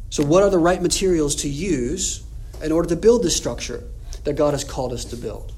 [0.09, 2.23] So, what are the right materials to use
[2.63, 3.83] in order to build the structure
[4.23, 5.53] that God has called us to build?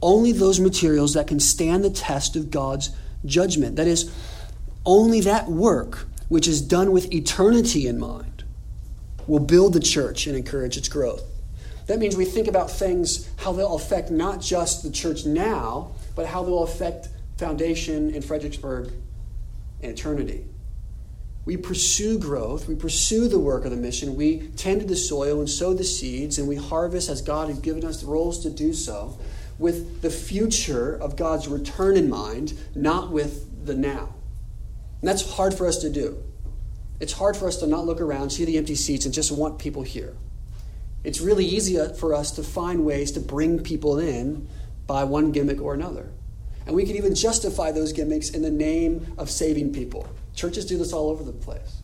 [0.00, 2.90] Only those materials that can stand the test of God's
[3.24, 3.76] judgment.
[3.76, 4.12] That is,
[4.86, 8.44] only that work which is done with eternity in mind
[9.26, 11.22] will build the church and encourage its growth.
[11.86, 16.26] That means we think about things, how they'll affect not just the church now, but
[16.26, 18.92] how they'll affect foundation in Fredericksburg
[19.80, 20.44] in eternity.
[21.48, 25.38] We pursue growth, we pursue the work of the mission, we tend to the soil
[25.38, 28.50] and sow the seeds, and we harvest as God has given us the roles to
[28.50, 29.18] do so
[29.58, 34.12] with the future of God's return in mind, not with the now.
[35.00, 36.22] And that's hard for us to do.
[37.00, 39.58] It's hard for us to not look around, see the empty seats, and just want
[39.58, 40.14] people here.
[41.02, 44.46] It's really easy uh, for us to find ways to bring people in
[44.86, 46.10] by one gimmick or another.
[46.66, 50.06] And we can even justify those gimmicks in the name of saving people.
[50.38, 51.82] Churches do this all over the place.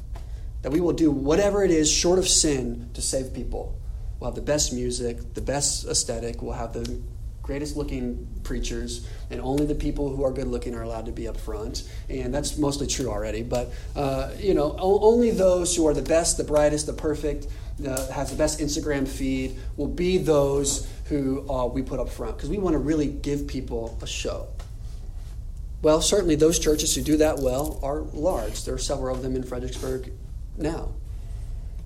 [0.62, 3.77] That we will do whatever it is short of sin to save people.
[4.21, 7.01] We'll have the best music, the best aesthetic, we'll have the
[7.43, 11.27] greatest looking preachers, and only the people who are good looking are allowed to be
[11.27, 11.83] up front.
[12.09, 13.43] And that's mostly true already.
[13.43, 17.49] But, uh, you know, only those who are the best, the brightest, the perfect,
[17.85, 22.37] uh, has the best Instagram feed will be those who uh, we put up front
[22.37, 24.47] because we want to really give people a show.
[25.85, 28.64] Well, certainly those churches who do that well are large.
[28.64, 30.12] There are several of them in Fredericksburg
[30.57, 30.94] now.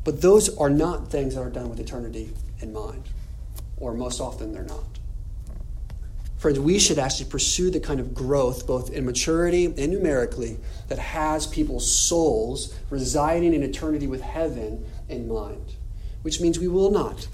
[0.05, 3.09] But those are not things that are done with eternity in mind,
[3.77, 5.01] or most often they're not.
[6.37, 11.01] Friends, we should actually pursue the kind of growth, both in maturity and numerically, that
[11.01, 15.73] has people's souls residing in eternity with heaven in mind.
[16.23, 17.27] Which means we will not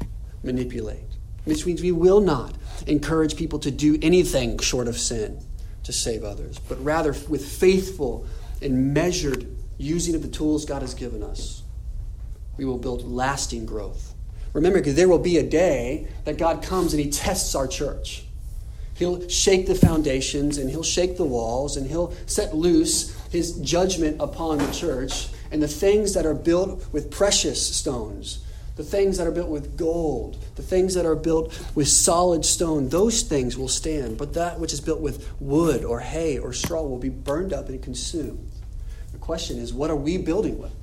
[0.43, 1.11] manipulate,
[1.45, 2.55] which means we will not
[2.87, 5.45] encourage people to do anything short of sin
[5.85, 8.27] to save others, but rather with faithful
[8.61, 9.47] and measured
[9.79, 11.63] using of the tools God has given us,
[12.57, 14.15] we will build lasting growth.
[14.53, 18.25] Remember, there will be a day that God comes and He tests our church.
[18.95, 24.19] He'll shake the foundations and he'll shake the walls and he'll set loose his judgment
[24.21, 28.45] upon the church and the things that are built with precious stones,
[28.77, 32.89] the things that are built with gold, the things that are built with solid stone,
[32.89, 34.19] those things will stand.
[34.19, 37.69] But that which is built with wood or hay or straw will be burned up
[37.69, 38.51] and consumed.
[39.13, 40.75] The question is, what are we building with?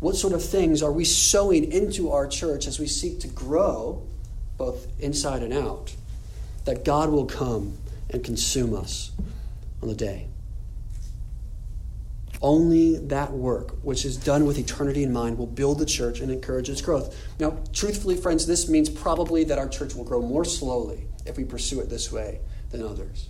[0.00, 4.06] What sort of things are we sowing into our church as we seek to grow
[4.58, 5.94] both inside and out?
[6.64, 7.78] that God will come
[8.10, 9.10] and consume us
[9.82, 10.26] on the day.
[12.42, 16.30] Only that work, which is done with eternity in mind, will build the church and
[16.30, 17.14] encourage its growth.
[17.38, 21.44] Now, truthfully, friends, this means probably that our church will grow more slowly if we
[21.44, 23.28] pursue it this way than others.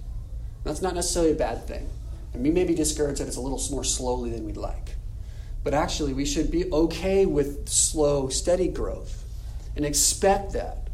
[0.63, 1.89] That's not necessarily a bad thing.
[2.33, 4.95] And we may be discouraged that it's a little more slowly than we'd like.
[5.65, 9.25] But actually, we should be okay with slow, steady growth
[9.77, 10.89] and expect that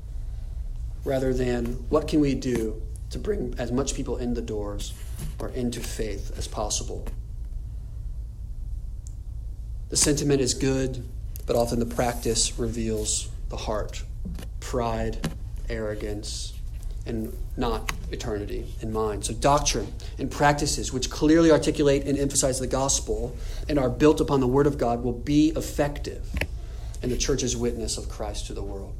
[1.04, 4.94] rather than what can we do to bring as much people in the doors
[5.38, 7.06] or into faith as possible.
[9.88, 11.04] The sentiment is good,
[11.46, 14.02] but often the practice reveals the heart
[14.58, 15.30] pride,
[15.68, 16.52] arrogance,
[17.06, 19.24] and not eternity in mind.
[19.24, 23.36] So, doctrine and practices which clearly articulate and emphasize the gospel
[23.68, 26.28] and are built upon the Word of God will be effective
[27.00, 28.94] in the church's witness of Christ to the world.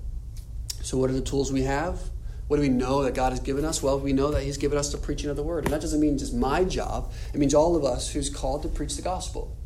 [0.82, 2.00] So, what are the tools we have?
[2.46, 3.82] What do we know that God has given us?
[3.82, 5.64] Well, we know that He's given us the preaching of the Word.
[5.64, 8.68] And that doesn't mean just my job, it means all of us who's called to
[8.68, 9.56] preach the gospel.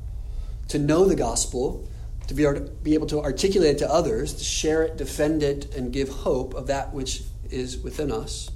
[0.71, 1.89] To know the gospel,
[2.27, 5.43] to be able to, be able to articulate it to others, to share it, defend
[5.43, 8.51] it, and give hope of that which is within us.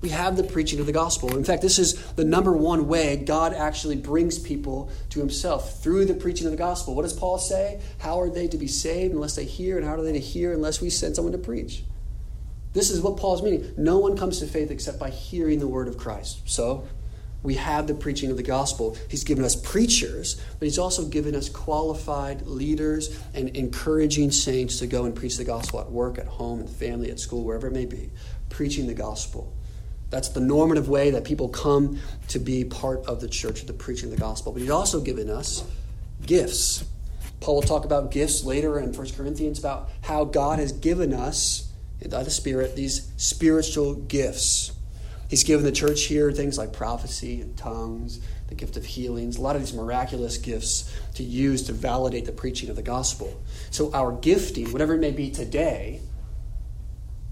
[0.00, 1.36] We have the preaching of the gospel.
[1.36, 6.06] In fact, this is the number one way God actually brings people to himself through
[6.06, 6.96] the preaching of the gospel.
[6.96, 7.80] What does Paul say?
[7.98, 9.76] How are they to be saved unless they hear?
[9.76, 11.84] And how are they to hear unless we send someone to preach?
[12.72, 13.72] This is what Paul's meaning.
[13.76, 16.40] No one comes to faith except by hearing the word of Christ.
[16.46, 16.88] So,
[17.42, 18.96] we have the preaching of the gospel.
[19.08, 24.86] He's given us preachers, but He's also given us qualified leaders and encouraging saints to
[24.86, 27.66] go and preach the gospel at work, at home, in the family, at school, wherever
[27.66, 28.10] it may be,
[28.48, 29.52] preaching the gospel.
[30.10, 34.12] That's the normative way that people come to be part of the church, the preaching
[34.12, 34.52] of the gospel.
[34.52, 35.64] But He's also given us
[36.24, 36.84] gifts.
[37.40, 41.72] Paul will talk about gifts later in 1 Corinthians about how God has given us,
[42.08, 44.72] by the Spirit, these spiritual gifts.
[45.32, 49.40] He's given the church here things like prophecy and tongues, the gift of healings, a
[49.40, 53.40] lot of these miraculous gifts to use to validate the preaching of the gospel.
[53.70, 56.00] So our gifting, whatever it may be today,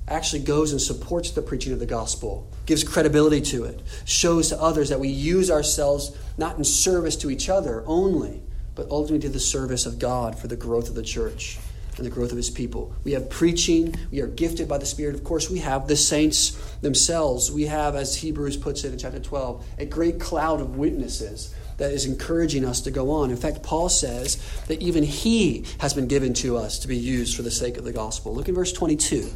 [0.08, 4.58] actually goes and supports the preaching of the gospel, gives credibility to it, shows to
[4.58, 8.42] others that we use ourselves not in service to each other only,
[8.74, 11.58] but ultimately to the service of God for the growth of the church
[11.96, 12.94] and the growth of his people.
[13.04, 15.14] We have preaching, we are gifted by the Spirit.
[15.14, 17.50] Of course, we have the saints themselves.
[17.50, 21.92] We have, as Hebrews puts it in chapter 12, a great cloud of witnesses that
[21.92, 23.30] is encouraging us to go on.
[23.30, 24.36] In fact, Paul says
[24.68, 27.84] that even he has been given to us to be used for the sake of
[27.84, 28.34] the gospel.
[28.34, 29.30] Look in verse 22.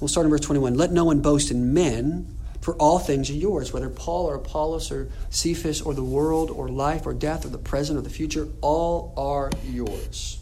[0.00, 0.74] We'll start in verse 21.
[0.74, 4.90] Let no one boast in men for all things are yours, whether Paul or Apollos
[4.90, 8.48] or Cephas or the world or life or death or the present or the future,
[8.60, 10.38] all are yours.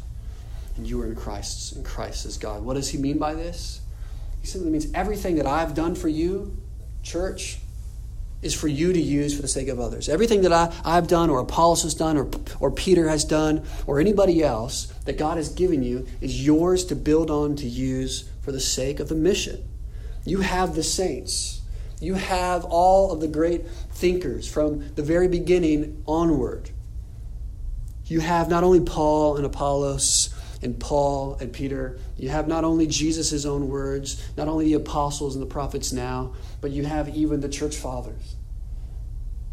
[0.77, 2.62] And you are in Christ, and Christ is God.
[2.62, 3.81] What does he mean by this?
[4.41, 6.57] He simply means everything that I've done for you,
[7.03, 7.59] church,
[8.43, 10.09] is for you to use for the sake of others.
[10.09, 12.29] Everything that I, I've done, or Apollos has done, or,
[12.61, 16.97] or Peter has done, or anybody else that God has given you is yours to
[16.97, 19.67] build on, to use for the sake of the mission.
[20.25, 21.56] You have the saints
[22.01, 26.71] you have all of the great thinkers from the very beginning onward.
[28.07, 32.87] You have not only Paul and Apollos and Paul and Peter, you have not only
[32.87, 37.41] Jesus' own words, not only the apostles and the prophets now, but you have even
[37.41, 38.37] the church fathers.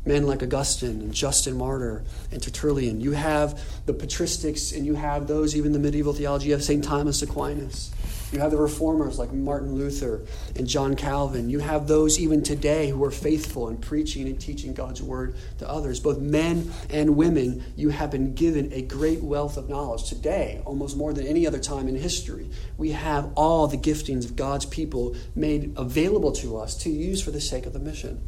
[0.05, 2.99] Men like Augustine and Justin Martyr and Tertullian.
[2.99, 6.51] You have the patristics and you have those, even the medieval theology.
[6.51, 6.83] Have St.
[6.83, 7.91] Thomas Aquinas.
[8.33, 10.25] You have the reformers like Martin Luther
[10.55, 11.51] and John Calvin.
[11.51, 15.69] You have those even today who are faithful in preaching and teaching God's word to
[15.69, 15.99] others.
[15.99, 20.09] Both men and women, you have been given a great wealth of knowledge.
[20.09, 24.35] Today, almost more than any other time in history, we have all the giftings of
[24.35, 28.19] God's people made available to us to use for the sake of the mission.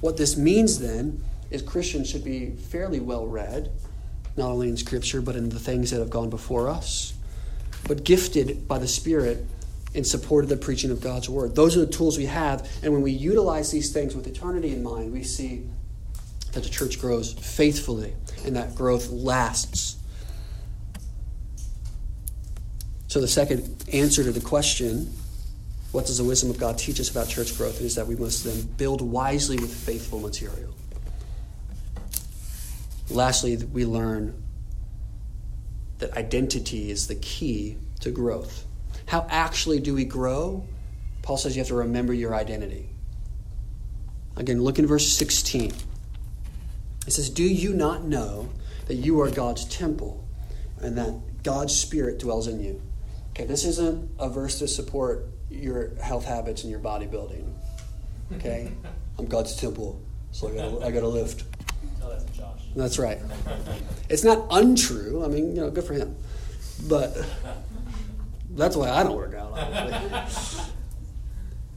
[0.00, 1.20] What this means then
[1.50, 3.72] is Christians should be fairly well read,
[4.36, 7.14] not only in Scripture, but in the things that have gone before us
[7.86, 9.44] but gifted by the Spirit
[9.94, 11.54] in support of the preaching of God's Word.
[11.54, 14.82] Those are the tools we have, and when we utilize these things with eternity in
[14.82, 15.64] mind, we see
[16.52, 18.14] that the church grows faithfully
[18.44, 19.96] and that growth lasts.
[23.08, 25.12] So, the second answer to the question,
[25.92, 28.44] what does the wisdom of God teach us about church growth, is that we must
[28.44, 30.74] then build wisely with faithful material.
[33.10, 34.41] Lastly, we learn
[36.02, 38.66] that identity is the key to growth.
[39.06, 40.66] How actually do we grow?
[41.22, 42.88] Paul says you have to remember your identity.
[44.36, 45.72] Again, look in verse 16.
[47.06, 48.50] It says, Do you not know
[48.86, 50.26] that you are God's temple
[50.80, 52.82] and that God's Spirit dwells in you?
[53.30, 57.48] Okay, this isn't a verse to support your health habits and your bodybuilding.
[58.34, 58.72] Okay?
[59.18, 60.00] I'm God's temple,
[60.32, 61.44] so I gotta, I gotta lift.
[62.74, 63.18] That's right.
[64.08, 65.24] It's not untrue.
[65.24, 66.16] I mean, you know, good for him.
[66.88, 67.16] But
[68.50, 69.58] that's why I don't work out.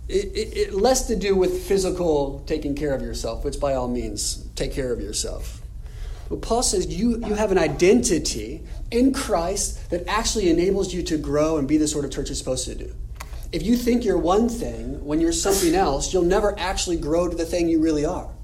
[0.07, 3.87] It, it, it, less to do with physical taking care of yourself, which by all
[3.87, 5.61] means, take care of yourself.
[6.29, 11.17] But Paul says you, you have an identity in Christ that actually enables you to
[11.17, 12.93] grow and be the sort of church you're supposed to do.
[13.51, 17.35] If you think you're one thing when you're something else, you'll never actually grow to
[17.35, 18.34] the thing you really are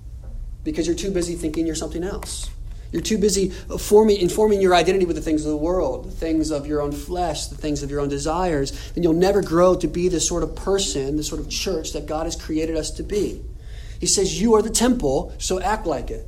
[0.64, 2.50] because you're too busy thinking you're something else.
[2.92, 6.52] You're too busy forming, informing your identity with the things of the world, the things
[6.52, 8.92] of your own flesh, the things of your own desires.
[8.92, 12.06] Then you'll never grow to be the sort of person, the sort of church that
[12.06, 13.42] God has created us to be.
[14.00, 16.28] He says, You are the temple, so act like it.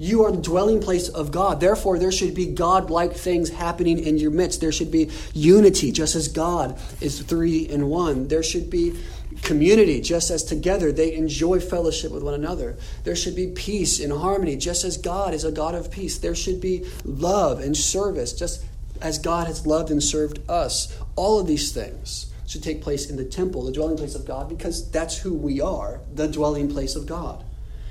[0.00, 1.60] You are the dwelling place of God.
[1.60, 4.62] Therefore, there should be God like things happening in your midst.
[4.62, 8.26] There should be unity, just as God is three in one.
[8.28, 8.98] There should be
[9.42, 12.78] community, just as together they enjoy fellowship with one another.
[13.04, 16.16] There should be peace and harmony, just as God is a God of peace.
[16.16, 18.64] There should be love and service, just
[19.02, 20.96] as God has loved and served us.
[21.14, 24.48] All of these things should take place in the temple, the dwelling place of God,
[24.48, 27.44] because that's who we are, the dwelling place of God.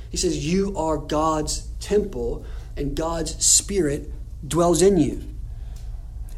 [0.09, 2.45] He says, You are God's temple,
[2.75, 4.11] and God's Spirit
[4.47, 5.23] dwells in you.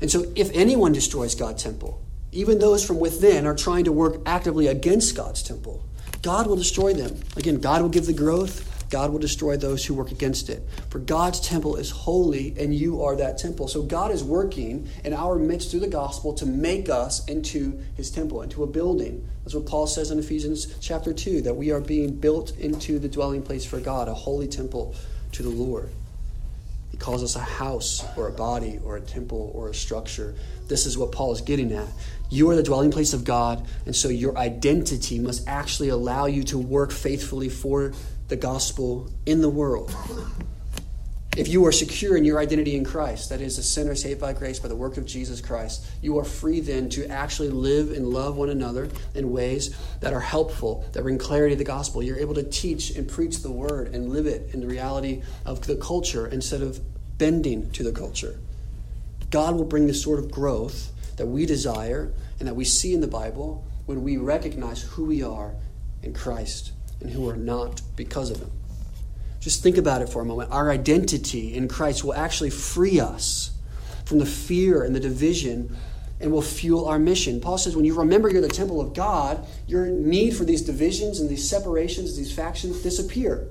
[0.01, 2.01] And so, if anyone destroys God's temple,
[2.31, 5.85] even those from within, are trying to work actively against God's temple,
[6.21, 7.19] God will destroy them.
[7.35, 10.61] Again, God will give the growth, God will destroy those who work against it.
[10.89, 13.69] For God's temple is holy, and you are that temple.
[13.69, 18.11] So God is working in our midst through the gospel to make us into his
[18.11, 19.27] temple, into a building.
[19.43, 23.07] That's what Paul says in Ephesians chapter 2, that we are being built into the
[23.07, 24.93] dwelling place for God, a holy temple
[25.31, 25.89] to the Lord.
[26.91, 30.35] He calls us a house or a body or a temple or a structure.
[30.67, 31.87] This is what Paul is getting at.
[32.29, 36.43] You are the dwelling place of God, and so your identity must actually allow you
[36.43, 37.93] to work faithfully for
[38.31, 39.93] the gospel in the world.
[41.35, 44.31] If you are secure in your identity in Christ, that is, a sinner saved by
[44.31, 48.07] grace by the work of Jesus Christ, you are free then to actually live and
[48.07, 52.01] love one another in ways that are helpful, that bring clarity to the gospel.
[52.01, 55.67] You're able to teach and preach the word and live it in the reality of
[55.67, 56.79] the culture instead of
[57.17, 58.39] bending to the culture.
[59.29, 63.01] God will bring the sort of growth that we desire and that we see in
[63.01, 65.53] the Bible when we recognize who we are
[66.01, 66.71] in Christ
[67.01, 68.51] and who are not because of him.
[69.39, 70.51] Just think about it for a moment.
[70.51, 73.51] Our identity in Christ will actually free us
[74.05, 75.75] from the fear and the division
[76.19, 77.41] and will fuel our mission.
[77.41, 81.19] Paul says when you remember you're the temple of God, your need for these divisions
[81.19, 83.47] and these separations, these factions disappear.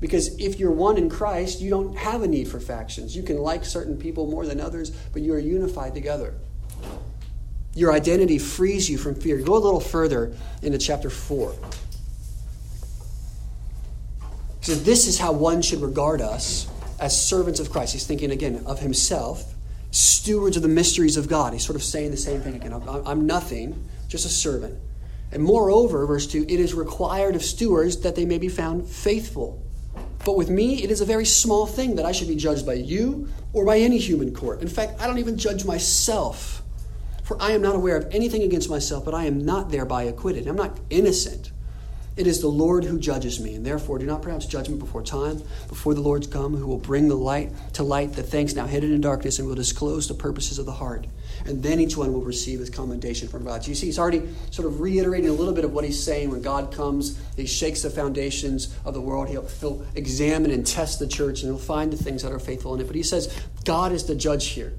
[0.00, 3.14] Because if you're one in Christ, you don't have a need for factions.
[3.14, 6.34] You can like certain people more than others, but you are unified together.
[7.74, 9.38] Your identity frees you from fear.
[9.38, 11.54] Go a little further into chapter 4.
[14.64, 16.66] So this is how one should regard us
[16.98, 17.92] as servants of Christ.
[17.92, 19.52] He's thinking again of himself,
[19.90, 21.52] stewards of the mysteries of God.
[21.52, 22.72] He's sort of saying the same thing again.
[22.72, 24.78] I'm nothing, just a servant.
[25.32, 29.62] And moreover, verse 2, it is required of stewards that they may be found faithful.
[30.24, 32.72] But with me, it is a very small thing that I should be judged by
[32.72, 34.62] you or by any human court.
[34.62, 36.62] In fact, I don't even judge myself.
[37.22, 40.46] For I am not aware of anything against myself, but I am not thereby acquitted.
[40.46, 41.50] I'm not innocent.
[42.16, 45.42] It is the Lord who judges me, and therefore do not pronounce judgment before time,
[45.68, 48.92] before the Lord's come, who will bring the light to light the things now hidden
[48.92, 51.08] in darkness, and will disclose the purposes of the heart.
[51.44, 53.66] And then each one will receive his commendation from God.
[53.66, 56.40] You see, he's already sort of reiterating a little bit of what he's saying when
[56.40, 61.08] God comes, he shakes the foundations of the world, he'll, he'll examine and test the
[61.08, 62.86] church, and he'll find the things that are faithful in it.
[62.86, 64.72] But he says, God is the judge here.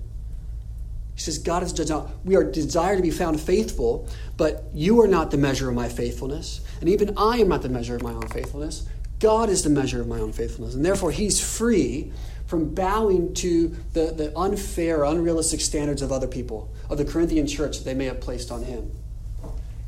[1.15, 1.91] He says, God is judge.
[2.23, 5.87] We are desired to be found faithful, but you are not the measure of my
[5.87, 6.59] faithfulness.
[6.81, 8.85] And even I am not the measure of my own faithfulness.
[9.19, 10.75] God is the measure of my own faithfulness.
[10.75, 12.11] And therefore, he's free
[12.47, 17.77] from bowing to the, the unfair, unrealistic standards of other people, of the Corinthian church
[17.77, 18.91] that they may have placed on him.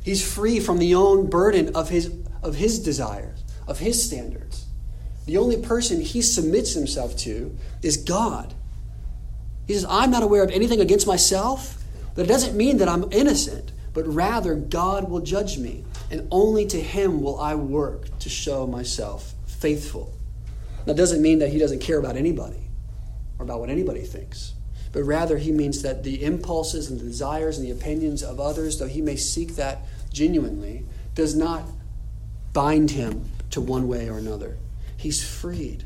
[0.02, 2.10] He's free from the own burden of his,
[2.42, 4.64] of his desires, of his standards.
[5.26, 8.54] The only person he submits himself to is God.
[9.68, 13.04] He says, I'm not aware of anything against myself, but it doesn't mean that I'm
[13.12, 18.30] innocent, but rather God will judge me, and only to Him will I work to
[18.30, 20.14] show myself faithful.
[20.86, 22.70] That doesn't mean that He doesn't care about anybody
[23.38, 24.54] or about what anybody thinks,
[24.90, 28.78] but rather He means that the impulses and the desires and the opinions of others,
[28.78, 31.64] though He may seek that genuinely, does not
[32.54, 34.56] bind Him to one way or another.
[34.96, 35.84] He's freed.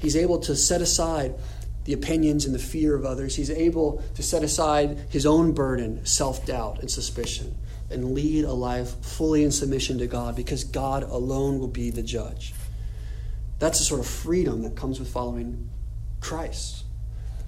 [0.00, 1.36] He's able to set aside
[1.84, 3.36] the opinions and the fear of others.
[3.36, 7.56] He's able to set aside his own burden, self doubt, and suspicion,
[7.90, 12.02] and lead a life fully in submission to God because God alone will be the
[12.02, 12.54] judge.
[13.58, 15.70] That's the sort of freedom that comes with following
[16.20, 16.84] Christ.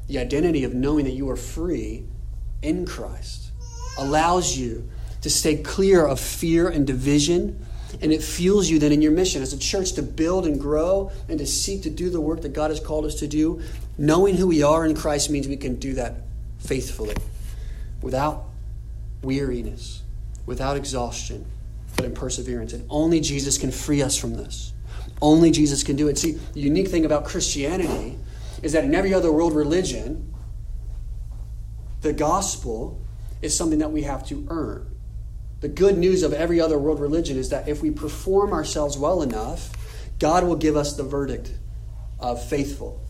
[0.07, 2.05] The identity of knowing that you are free
[2.63, 3.51] in Christ
[3.99, 4.89] allows you
[5.23, 7.65] to stay clear of fear and division
[8.01, 11.11] and it fuels you then in your mission as a church to build and grow
[11.29, 13.63] and to seek to do the work that God has called us to do.
[13.97, 16.15] Knowing who we are in Christ means we can do that
[16.59, 17.15] faithfully,
[18.03, 18.45] without
[19.23, 20.03] weariness,
[20.47, 21.47] without exhaustion,
[21.97, 22.73] but in perseverance.
[22.73, 24.73] And only Jesus can free us from this.
[25.23, 26.19] Only Jesus can do it.
[26.19, 28.19] See, the unique thing about Christianity
[28.63, 30.35] is that in every other world religion,
[32.01, 33.01] the gospel
[33.41, 34.94] is something that we have to earn.
[35.65, 39.23] The good news of every other world religion is that if we perform ourselves well
[39.23, 39.71] enough,
[40.19, 41.53] God will give us the verdict
[42.21, 43.01] of faithful.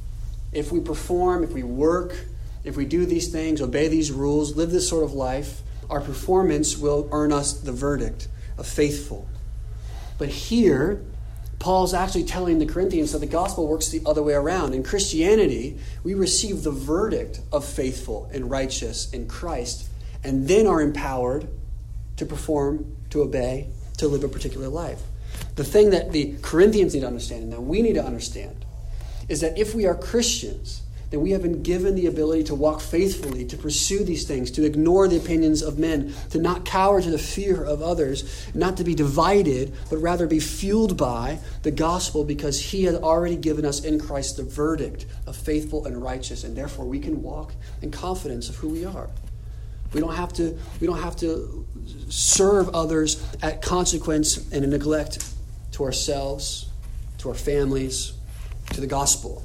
[0.53, 2.15] If we perform, if we work,
[2.63, 6.79] if we do these things, obey these rules, live this sort of life, our performance
[6.79, 9.29] will earn us the verdict of faithful.
[10.17, 11.03] But here,
[11.59, 14.75] Paul's actually telling the Corinthians that the gospel works the other way around.
[14.75, 19.89] In Christianity, we receive the verdict of faithful and righteous in Christ,
[20.23, 21.49] and then are empowered
[22.25, 23.69] to perform, to obey,
[23.99, 25.01] to live a particular life.
[25.57, 28.65] The thing that the Corinthians need to understand and that we need to understand
[29.29, 32.81] is that if we are Christians, then we have been given the ability to walk
[32.81, 37.11] faithfully, to pursue these things, to ignore the opinions of men, to not cower to
[37.11, 42.25] the fear of others, not to be divided, but rather be fueled by the gospel
[42.25, 46.57] because He has already given us in Christ the verdict of faithful and righteous, and
[46.57, 49.09] therefore we can walk in confidence of who we are.
[49.95, 51.67] We don't have to, we don't have to
[52.09, 55.33] serve others at consequence and a neglect
[55.73, 56.69] to ourselves,
[57.19, 58.13] to our families,
[58.73, 59.45] to the gospel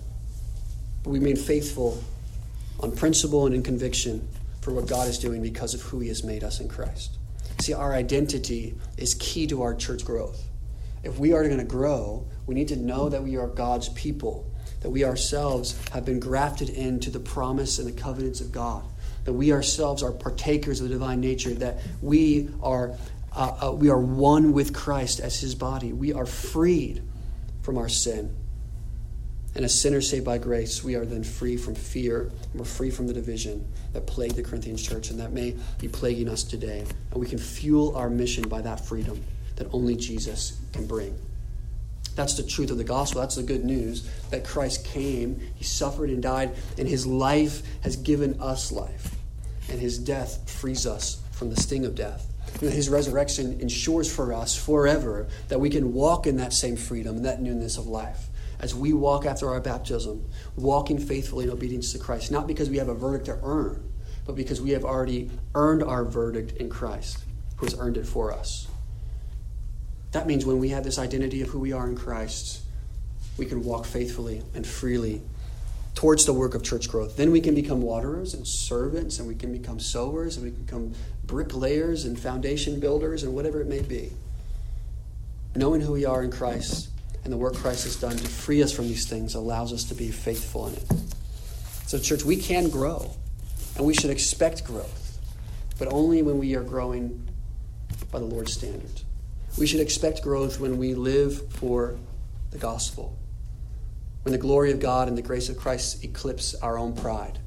[1.03, 2.03] but we remain faithful
[2.79, 4.27] on principle and in conviction
[4.61, 7.17] for what God is doing because of who He has made us in Christ.
[7.59, 10.43] See, our identity is key to our church growth.
[11.03, 14.49] If we are going to grow, we need to know that we are God's people,
[14.81, 18.83] that we ourselves have been grafted into the promise and the covenants of God,
[19.29, 22.97] that we ourselves are partakers of the divine nature, that we are,
[23.35, 25.93] uh, uh, we are one with Christ as His body.
[25.93, 27.03] We are freed
[27.61, 28.35] from our sin
[29.55, 32.31] and as sinners saved by grace, we are then free from fear.
[32.51, 35.87] And we're free from the division that plagued the Corinthians church and that may be
[35.87, 36.85] plaguing us today.
[37.11, 39.23] And we can fuel our mission by that freedom
[39.55, 41.17] that only Jesus can bring.
[42.15, 43.21] That's the truth of the gospel.
[43.21, 47.95] That's the good news that Christ came, He suffered and died, and His life has
[47.95, 49.15] given us life.
[49.69, 52.25] And His death frees us from the sting of death.
[52.59, 57.25] His resurrection ensures for us forever that we can walk in that same freedom and
[57.25, 60.25] that newness of life as we walk after our baptism,
[60.57, 63.89] walking faithfully in obedience to Christ, not because we have a verdict to earn,
[64.25, 67.19] but because we have already earned our verdict in Christ,
[67.57, 68.67] who has earned it for us.
[70.11, 72.61] That means when we have this identity of who we are in Christ,
[73.37, 75.21] we can walk faithfully and freely
[75.95, 77.17] towards the work of church growth.
[77.17, 80.63] Then we can become waterers and servants, and we can become sowers, and we can
[80.63, 80.93] become
[81.25, 84.11] bricklayers and foundation builders, and whatever it may be.
[85.55, 86.89] Knowing who we are in Christ
[87.23, 89.95] and the work Christ has done to free us from these things allows us to
[89.95, 90.85] be faithful in it.
[91.85, 93.11] So, church, we can grow,
[93.75, 95.19] and we should expect growth,
[95.77, 97.27] but only when we are growing
[98.11, 99.03] by the Lord's standards.
[99.57, 101.97] We should expect growth when we live for
[102.51, 103.17] the gospel,
[104.29, 107.39] when the glory of God and the grace of Christ eclipse our own pride,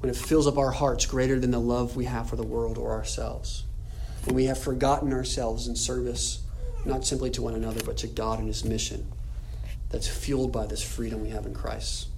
[0.00, 2.76] when it fills up our hearts greater than the love we have for the world
[2.76, 3.64] or ourselves,
[4.24, 6.42] when we have forgotten ourselves in service
[6.84, 9.10] not simply to one another, but to God and His mission
[9.88, 12.08] that's fueled by this freedom we have in Christ.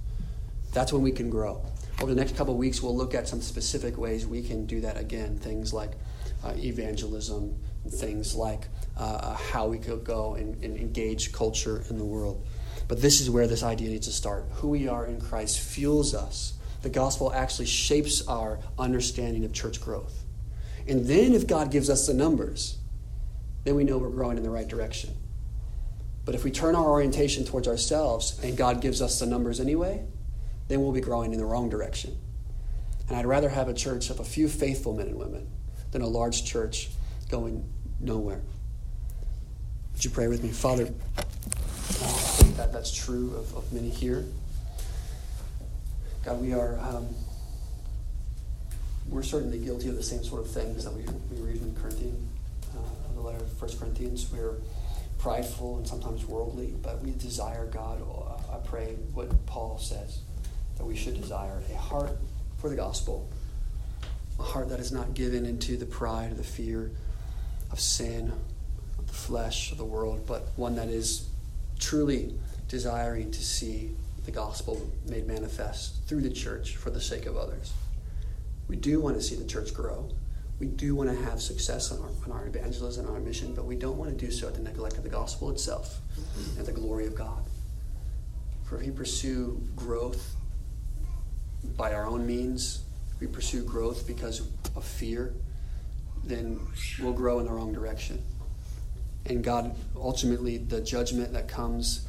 [0.73, 1.65] That's when we can grow.
[2.01, 4.99] Over the next couple weeks, we'll look at some specific ways we can do that
[4.99, 5.39] again.
[5.39, 5.93] Things like
[6.43, 7.57] uh, evangelism,
[7.89, 8.67] things like
[8.99, 12.45] uh, uh, how we could go and, and engage culture in the world.
[12.91, 14.47] But this is where this idea needs to start.
[14.55, 16.55] Who we are in Christ fuels us.
[16.83, 20.25] The gospel actually shapes our understanding of church growth.
[20.89, 22.79] And then, if God gives us the numbers,
[23.63, 25.15] then we know we're growing in the right direction.
[26.25, 30.05] But if we turn our orientation towards ourselves and God gives us the numbers anyway,
[30.67, 32.19] then we'll be growing in the wrong direction.
[33.07, 35.49] And I'd rather have a church of a few faithful men and women
[35.93, 36.91] than a large church
[37.31, 37.65] going
[38.01, 38.43] nowhere.
[39.93, 40.49] Would you pray with me?
[40.49, 40.93] Father,
[42.61, 44.27] that that's true of, of many here.
[46.27, 47.09] God, we are um,
[49.09, 51.03] we're certainly guilty of the same sort of things that we,
[51.35, 52.29] we read in Corinthians
[53.15, 54.31] the letter of 1 Corinthians.
[54.31, 54.57] We're
[55.19, 58.03] prideful and sometimes worldly, but we desire God.
[58.53, 60.21] I pray what Paul says
[60.77, 62.19] that we should desire a heart
[62.59, 63.27] for the gospel,
[64.39, 66.91] a heart that is not given into the pride or the fear
[67.73, 68.33] of sin,
[68.99, 71.27] of the flesh, of the world, but one that is
[71.79, 72.35] truly
[72.71, 73.91] desiring to see
[74.25, 77.75] the gospel made manifest through the church for the sake of others.
[78.69, 80.09] We do want to see the church grow
[80.61, 83.77] we do want to have success in our, our evangelism and our mission, but we
[83.77, 86.01] don't want to do so at the neglect of the gospel itself
[86.59, 87.43] and the glory of God.
[88.65, 90.37] For if we pursue growth
[91.79, 92.83] by our own means,
[93.21, 94.41] we pursue growth because
[94.77, 95.33] of fear,
[96.25, 96.61] then
[97.01, 98.23] we'll grow in the wrong direction.
[99.25, 102.07] And God, ultimately, the judgment that comes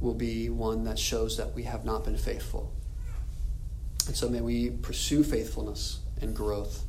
[0.00, 2.72] will be one that shows that we have not been faithful.
[4.06, 6.84] And so may we pursue faithfulness and growth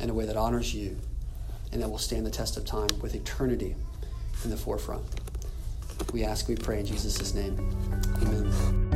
[0.00, 0.96] in a way that honors you
[1.72, 3.74] and that will stand the test of time with eternity
[4.44, 5.04] in the forefront.
[6.12, 7.58] We ask, we pray in Jesus' name.
[8.22, 8.87] Amen.